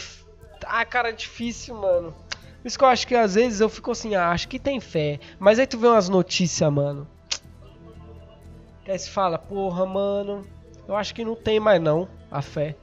Ah, 0.66 0.86
cara, 0.86 1.10
é 1.10 1.14
difícil, 1.14 1.76
mano. 1.76 2.14
Por 2.62 2.68
isso 2.68 2.78
que 2.78 2.84
eu 2.84 2.90
acho 2.90 3.08
que 3.08 3.16
às 3.16 3.36
vezes 3.36 3.62
eu 3.62 3.70
fico 3.70 3.92
assim, 3.92 4.16
ah, 4.16 4.32
acho 4.32 4.48
que 4.48 4.60
tem 4.60 4.80
fé. 4.80 5.20
Mas 5.38 5.60
aí 5.60 5.68
tu 5.68 5.78
vê 5.78 5.88
umas 5.88 6.10
notícias, 6.10 6.72
mano. 6.72 7.08
Que 8.84 8.92
aí 8.92 9.00
se 9.00 9.10
fala, 9.10 9.38
porra, 9.38 9.86
mano. 9.86 10.46
Eu 10.88 10.96
acho 10.96 11.14
que 11.14 11.24
não 11.24 11.36
tem 11.36 11.60
mais 11.60 11.82
não 11.82 12.08
a 12.32 12.42
fé. 12.42 12.76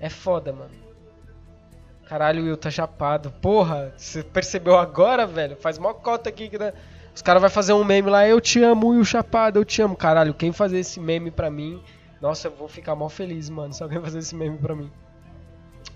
É 0.00 0.08
foda, 0.08 0.52
mano. 0.52 0.70
Caralho, 2.06 2.44
Will 2.44 2.56
tá 2.56 2.70
chapado. 2.70 3.30
Porra, 3.32 3.92
você 3.96 4.22
percebeu 4.22 4.78
agora, 4.78 5.26
velho? 5.26 5.56
Faz 5.56 5.78
mó 5.78 5.92
cota 5.92 6.28
aqui 6.30 6.48
que. 6.48 6.58
né? 6.58 6.72
Os 7.14 7.20
caras 7.20 7.42
vão 7.42 7.50
fazer 7.50 7.72
um 7.72 7.84
meme 7.84 8.08
lá, 8.08 8.26
eu 8.26 8.40
te 8.40 8.62
amo, 8.62 8.90
Will 8.90 9.04
Chapado, 9.04 9.58
eu 9.58 9.64
te 9.64 9.82
amo. 9.82 9.96
Caralho, 9.96 10.32
quem 10.32 10.52
fazer 10.52 10.78
esse 10.78 11.00
meme 11.00 11.30
pra 11.30 11.50
mim. 11.50 11.82
Nossa, 12.20 12.48
eu 12.48 12.52
vou 12.52 12.68
ficar 12.68 12.94
mó 12.94 13.08
feliz, 13.08 13.50
mano, 13.50 13.72
se 13.72 13.82
alguém 13.82 14.00
fazer 14.00 14.20
esse 14.20 14.34
meme 14.34 14.56
pra 14.56 14.74
mim. 14.74 14.90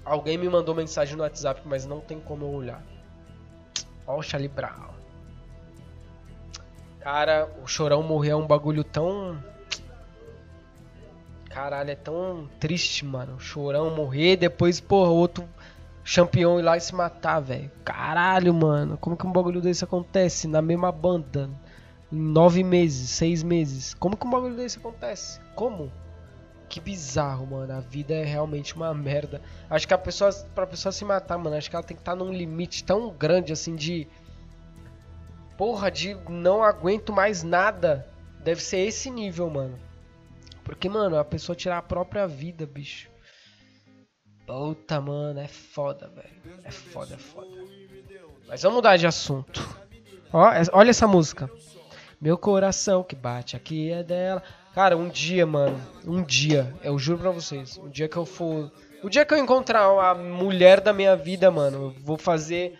Alguém 0.04 0.36
me 0.36 0.48
mandou 0.48 0.74
mensagem 0.74 1.16
no 1.16 1.22
WhatsApp, 1.22 1.62
mas 1.64 1.86
não 1.86 2.00
tem 2.00 2.18
como 2.18 2.44
eu 2.44 2.50
olhar. 2.50 2.82
Ó 4.06 4.18
o 4.18 4.22
Charlie 4.22 4.48
Brown. 4.48 4.90
Cara, 7.00 7.48
o 7.62 7.66
Chorão 7.66 8.02
morrer 8.02 8.30
é 8.30 8.36
um 8.36 8.46
bagulho 8.46 8.84
tão. 8.84 9.42
Caralho, 11.52 11.90
é 11.90 11.94
tão 11.94 12.48
triste, 12.58 13.04
mano. 13.04 13.38
Chorão 13.38 13.94
morrer, 13.94 14.36
depois, 14.36 14.80
porra, 14.80 15.10
outro 15.10 15.46
campeão 16.02 16.58
ir 16.58 16.62
lá 16.62 16.78
e 16.78 16.80
se 16.80 16.94
matar, 16.94 17.40
velho. 17.40 17.70
Caralho, 17.84 18.54
mano. 18.54 18.96
Como 18.96 19.16
que 19.16 19.26
um 19.26 19.32
bagulho 19.32 19.60
desse 19.60 19.84
acontece 19.84 20.48
na 20.48 20.62
mesma 20.62 20.90
banda? 20.90 21.50
Em 22.10 22.16
nove 22.16 22.64
meses, 22.64 23.10
seis 23.10 23.42
meses. 23.42 23.92
Como 23.94 24.16
que 24.16 24.26
um 24.26 24.30
bagulho 24.30 24.56
desse 24.56 24.78
acontece? 24.78 25.40
Como? 25.54 25.92
Que 26.70 26.80
bizarro, 26.80 27.46
mano. 27.46 27.70
A 27.74 27.80
vida 27.80 28.14
é 28.14 28.24
realmente 28.24 28.74
uma 28.74 28.94
merda. 28.94 29.42
Acho 29.68 29.86
que 29.86 29.92
a 29.92 29.98
pessoa, 29.98 30.32
pra 30.54 30.66
pessoa 30.66 30.90
se 30.90 31.04
matar, 31.04 31.36
mano, 31.36 31.54
acho 31.54 31.68
que 31.68 31.76
ela 31.76 31.84
tem 31.84 31.94
que 31.94 32.00
estar 32.00 32.16
num 32.16 32.32
limite 32.32 32.82
tão 32.82 33.10
grande 33.10 33.52
assim 33.52 33.76
de. 33.76 34.08
Porra, 35.58 35.90
de 35.90 36.16
não 36.30 36.62
aguento 36.62 37.12
mais 37.12 37.42
nada. 37.42 38.08
Deve 38.42 38.62
ser 38.62 38.78
esse 38.78 39.10
nível, 39.10 39.50
mano. 39.50 39.78
Porque, 40.64 40.88
mano, 40.88 41.18
a 41.18 41.24
pessoa 41.24 41.56
tirar 41.56 41.78
a 41.78 41.82
própria 41.82 42.26
vida, 42.26 42.66
bicho. 42.66 43.08
Puta, 44.46 45.00
mano, 45.00 45.40
é 45.40 45.48
foda, 45.48 46.08
velho. 46.08 46.60
É 46.64 46.70
foda, 46.70 47.14
é 47.14 47.18
foda. 47.18 47.50
Mas 48.48 48.62
vamos 48.62 48.76
mudar 48.76 48.96
de 48.96 49.06
assunto. 49.06 49.76
Ó, 50.32 50.50
olha 50.72 50.90
essa 50.90 51.06
música. 51.06 51.50
Meu 52.20 52.38
coração 52.38 53.02
que 53.02 53.16
bate 53.16 53.56
aqui 53.56 53.90
é 53.90 54.02
dela. 54.02 54.42
Cara, 54.74 54.96
um 54.96 55.08
dia, 55.08 55.44
mano. 55.46 55.80
Um 56.06 56.22
dia, 56.22 56.72
eu 56.82 56.98
juro 56.98 57.18
pra 57.18 57.30
vocês. 57.30 57.76
Um 57.78 57.88
dia 57.88 58.08
que 58.08 58.16
eu 58.16 58.24
for. 58.24 58.70
O 59.02 59.10
dia 59.10 59.24
que 59.24 59.34
eu 59.34 59.38
encontrar 59.38 59.84
a 59.84 60.14
mulher 60.14 60.80
da 60.80 60.92
minha 60.92 61.16
vida, 61.16 61.50
mano, 61.50 61.88
eu 61.88 61.90
vou 62.02 62.16
fazer. 62.16 62.78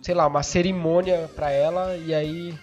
Sei 0.00 0.14
lá, 0.14 0.26
uma 0.26 0.42
cerimônia 0.42 1.28
pra 1.34 1.50
ela 1.50 1.96
e 1.96 2.14
aí. 2.14 2.58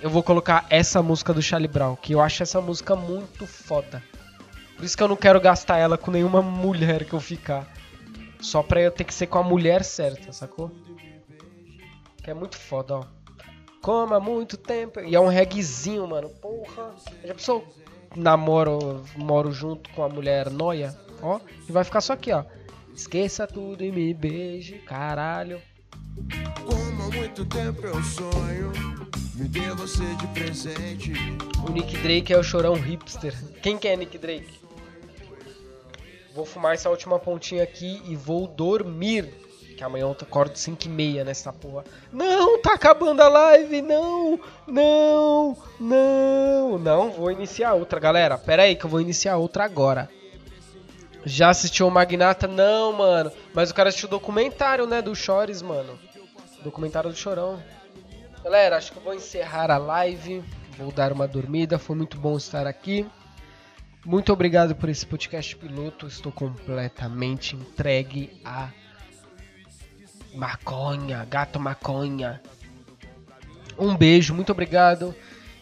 Eu 0.00 0.10
vou 0.10 0.22
colocar 0.22 0.64
essa 0.70 1.02
música 1.02 1.34
do 1.34 1.42
Charlie 1.42 1.68
Brown, 1.68 1.96
que 1.96 2.12
eu 2.12 2.20
acho 2.20 2.42
essa 2.42 2.60
música 2.60 2.94
muito 2.94 3.46
foda. 3.46 4.02
Por 4.76 4.84
isso 4.84 4.96
que 4.96 5.02
eu 5.02 5.08
não 5.08 5.16
quero 5.16 5.40
gastar 5.40 5.78
ela 5.78 5.98
com 5.98 6.12
nenhuma 6.12 6.40
mulher 6.40 7.04
que 7.04 7.12
eu 7.12 7.20
ficar. 7.20 7.66
Só 8.40 8.62
pra 8.62 8.80
eu 8.80 8.92
ter 8.92 9.02
que 9.02 9.12
ser 9.12 9.26
com 9.26 9.38
a 9.38 9.42
mulher 9.42 9.82
certa, 9.82 10.32
sacou? 10.32 10.70
Que 12.22 12.30
é 12.30 12.34
muito 12.34 12.56
foda, 12.56 12.98
ó. 12.98 13.04
Como 13.82 14.14
há 14.14 14.20
muito 14.20 14.56
tempo. 14.56 15.00
E 15.00 15.16
é 15.16 15.20
um 15.20 15.26
reguezinho, 15.26 16.06
mano. 16.06 16.28
Porra. 16.28 16.94
Já 17.24 17.34
pensou? 17.34 17.66
Namoro, 18.14 19.04
moro 19.16 19.50
junto 19.50 19.90
com 19.90 20.04
a 20.04 20.08
mulher 20.08 20.48
noia, 20.48 20.96
ó. 21.20 21.40
E 21.68 21.72
vai 21.72 21.82
ficar 21.82 22.00
só 22.00 22.12
aqui, 22.12 22.32
ó. 22.32 22.44
Esqueça 22.94 23.48
tudo 23.48 23.82
e 23.82 23.90
me 23.90 24.14
beije, 24.14 24.78
caralho. 24.78 25.60
Muito 27.18 27.44
tempo 27.46 27.84
eu 27.84 28.00
sonho, 28.04 28.72
me 29.34 29.48
dê 29.48 29.70
você 29.70 30.04
de 30.14 30.26
presente. 30.28 31.12
O 31.66 31.72
Nick 31.72 31.96
Drake 31.98 32.32
é 32.32 32.38
o 32.38 32.44
chorão 32.44 32.74
hipster. 32.74 33.34
Quem 33.60 33.76
que 33.76 33.88
é 33.88 33.96
Nick 33.96 34.16
Drake? 34.16 34.60
Vou 36.32 36.46
fumar 36.46 36.74
essa 36.74 36.88
última 36.88 37.18
pontinha 37.18 37.64
aqui 37.64 38.00
e 38.06 38.14
vou 38.14 38.46
dormir. 38.46 39.34
Que 39.76 39.82
amanhã 39.82 40.04
eu 40.04 40.12
acordo 40.12 40.56
5 40.56 40.84
e 40.84 40.88
meia 40.88 41.24
nessa 41.24 41.52
porra. 41.52 41.82
Não, 42.12 42.62
tá 42.62 42.74
acabando 42.74 43.20
a 43.20 43.28
live. 43.28 43.82
Não, 43.82 44.38
não, 44.64 45.56
não. 45.80 46.78
Não, 46.78 47.10
vou 47.10 47.32
iniciar 47.32 47.74
outra, 47.74 47.98
galera. 47.98 48.38
Pera 48.38 48.62
aí 48.62 48.76
que 48.76 48.86
eu 48.86 48.90
vou 48.90 49.00
iniciar 49.00 49.36
outra 49.36 49.64
agora. 49.64 50.08
Já 51.24 51.50
assistiu 51.50 51.88
o 51.88 51.90
Magnata? 51.90 52.46
Não, 52.46 52.92
mano. 52.92 53.32
Mas 53.52 53.70
o 53.70 53.74
cara 53.74 53.88
assistiu 53.88 54.06
o 54.06 54.10
documentário, 54.10 54.86
né, 54.86 55.02
do 55.02 55.16
Chores, 55.16 55.60
mano. 55.62 55.98
Documentário 56.62 57.10
do 57.10 57.16
Chorão. 57.16 57.62
Galera, 58.42 58.76
acho 58.76 58.92
que 58.92 58.98
eu 58.98 59.02
vou 59.02 59.14
encerrar 59.14 59.70
a 59.70 59.78
live. 59.78 60.42
Vou 60.76 60.92
dar 60.92 61.12
uma 61.12 61.26
dormida. 61.26 61.78
Foi 61.78 61.96
muito 61.96 62.18
bom 62.18 62.36
estar 62.36 62.66
aqui. 62.66 63.06
Muito 64.04 64.32
obrigado 64.32 64.74
por 64.74 64.88
esse 64.88 65.04
podcast 65.04 65.56
piloto. 65.56 66.06
Estou 66.06 66.32
completamente 66.32 67.56
entregue 67.56 68.40
a 68.44 68.70
maconha, 70.34 71.24
gato 71.24 71.58
maconha. 71.58 72.40
Um 73.78 73.96
beijo, 73.96 74.34
muito 74.34 74.50
obrigado 74.50 75.14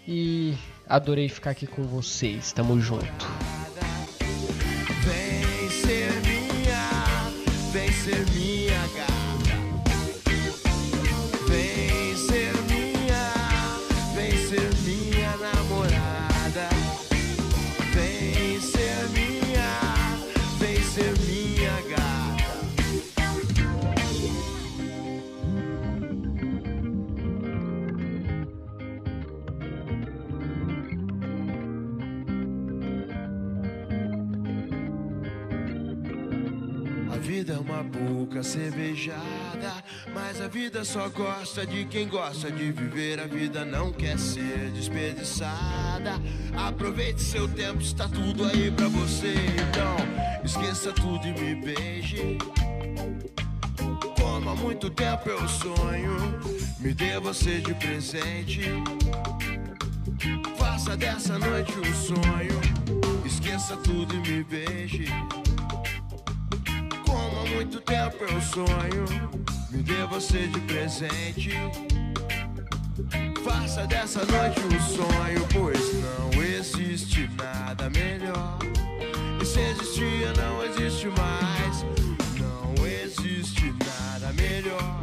e 0.07 0.57
adorei 0.89 1.29
ficar 1.29 1.51
aqui 1.51 1.67
com 1.67 1.83
vocês. 1.83 2.53
Tamo 2.53 2.81
junto. 2.81 3.27
Vem 5.03 5.71
ser 5.71 6.13
minha, 6.23 7.71
vem 7.73 7.93
ser 7.93 8.27
minha 8.33 8.56
uma 37.77 37.83
boca 37.83 38.43
cervejada, 38.43 39.85
mas 40.15 40.41
a 40.41 40.49
vida 40.49 40.83
só 40.83 41.09
gosta 41.11 41.67
de 41.67 41.85
quem 41.85 42.09
gosta 42.09 42.51
de 42.51 42.73
viver. 42.73 43.21
A 43.21 43.27
vida 43.27 43.65
não 43.67 43.93
quer 43.93 44.19
ser 44.19 44.71
desperdiçada. 44.71 46.15
Aproveite 46.57 47.21
seu 47.21 47.47
tempo, 47.47 47.83
está 47.83 48.09
tudo 48.09 48.47
aí 48.47 48.71
pra 48.71 48.89
você. 48.89 49.35
Então, 49.69 49.97
esqueça 50.43 50.93
tudo 50.93 51.27
e 51.27 51.33
me 51.33 51.55
beije. 51.57 52.39
Como 54.19 54.51
há 54.51 54.55
muito 54.55 54.89
tempo 54.89 55.29
eu 55.29 55.47
sonho, 55.47 56.17
me 56.81 56.95
dê 56.95 57.21
você 57.21 57.61
de 57.61 57.75
presente. 57.75 58.63
Faça 60.57 60.97
dessa 60.97 61.39
noite 61.39 61.73
um 61.79 61.95
sonho, 61.95 63.27
esqueça 63.27 63.77
tudo 63.77 64.15
e 64.15 64.19
me 64.19 64.45
beije. 64.45 65.07
Muito 67.57 67.81
tempo 67.81 68.23
eu 68.23 68.39
sonho, 68.43 69.07
me 69.71 69.83
dê 69.83 70.05
você 70.11 70.47
de 70.47 70.61
presente. 70.61 71.53
Faça 73.43 73.87
dessa 73.87 74.19
noite 74.27 74.61
um 74.61 74.81
sonho, 74.83 75.49
pois 75.55 75.95
não 75.95 76.43
existe 76.43 77.31
nada 77.39 77.89
melhor. 77.89 78.59
E 79.41 79.47
se 79.47 79.59
existia, 79.59 80.35
não 80.35 80.63
existe 80.67 81.07
mais. 81.07 81.83
Não 82.39 82.87
existe 82.87 83.75
nada 83.87 84.35
melhor. 84.35 85.01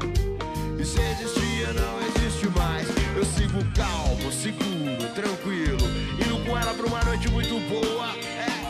E 0.79 0.85
se 0.85 1.01
existia, 1.01 1.73
não 1.73 1.99
existe 2.07 2.47
mais. 2.49 2.87
Eu 3.17 3.25
sigo 3.25 3.65
calmo, 3.75 4.31
seguro, 4.31 5.11
tranquilo. 5.15 5.87
Indo 6.23 6.45
com 6.45 6.55
ela 6.55 6.71
pra 6.75 6.85
uma 6.85 7.03
noite 7.03 7.27
muito 7.29 7.59
boa. 7.67 8.13
É, 8.15 8.19
é, 8.19 8.47
é, 8.47 8.62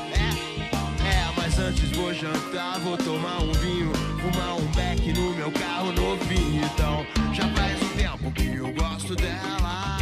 antes 1.64 1.90
vou 1.92 2.14
jantar, 2.14 2.80
vou 2.80 2.98
tomar 2.98 3.42
um 3.42 3.52
vinho, 3.54 3.92
fumar 4.22 4.56
um 4.56 4.66
beck 4.74 5.14
no 5.14 5.34
meu 5.34 5.52
carro 5.52 5.92
novinho. 5.94 6.64
Então, 6.66 7.06
já 7.34 7.48
faz 7.50 7.82
um 7.82 7.90
tempo 7.90 8.32
que 8.32 8.56
eu 8.56 8.74
gosto 8.74 9.16
dela. 9.16 9.98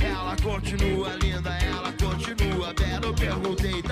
Ela 0.00 0.36
continua 0.42 1.16
linda, 1.22 1.50
ela 1.50 1.92
continua 1.92 2.74
bela. 2.74 3.06
Eu 3.06 3.14
perguntei 3.14 3.82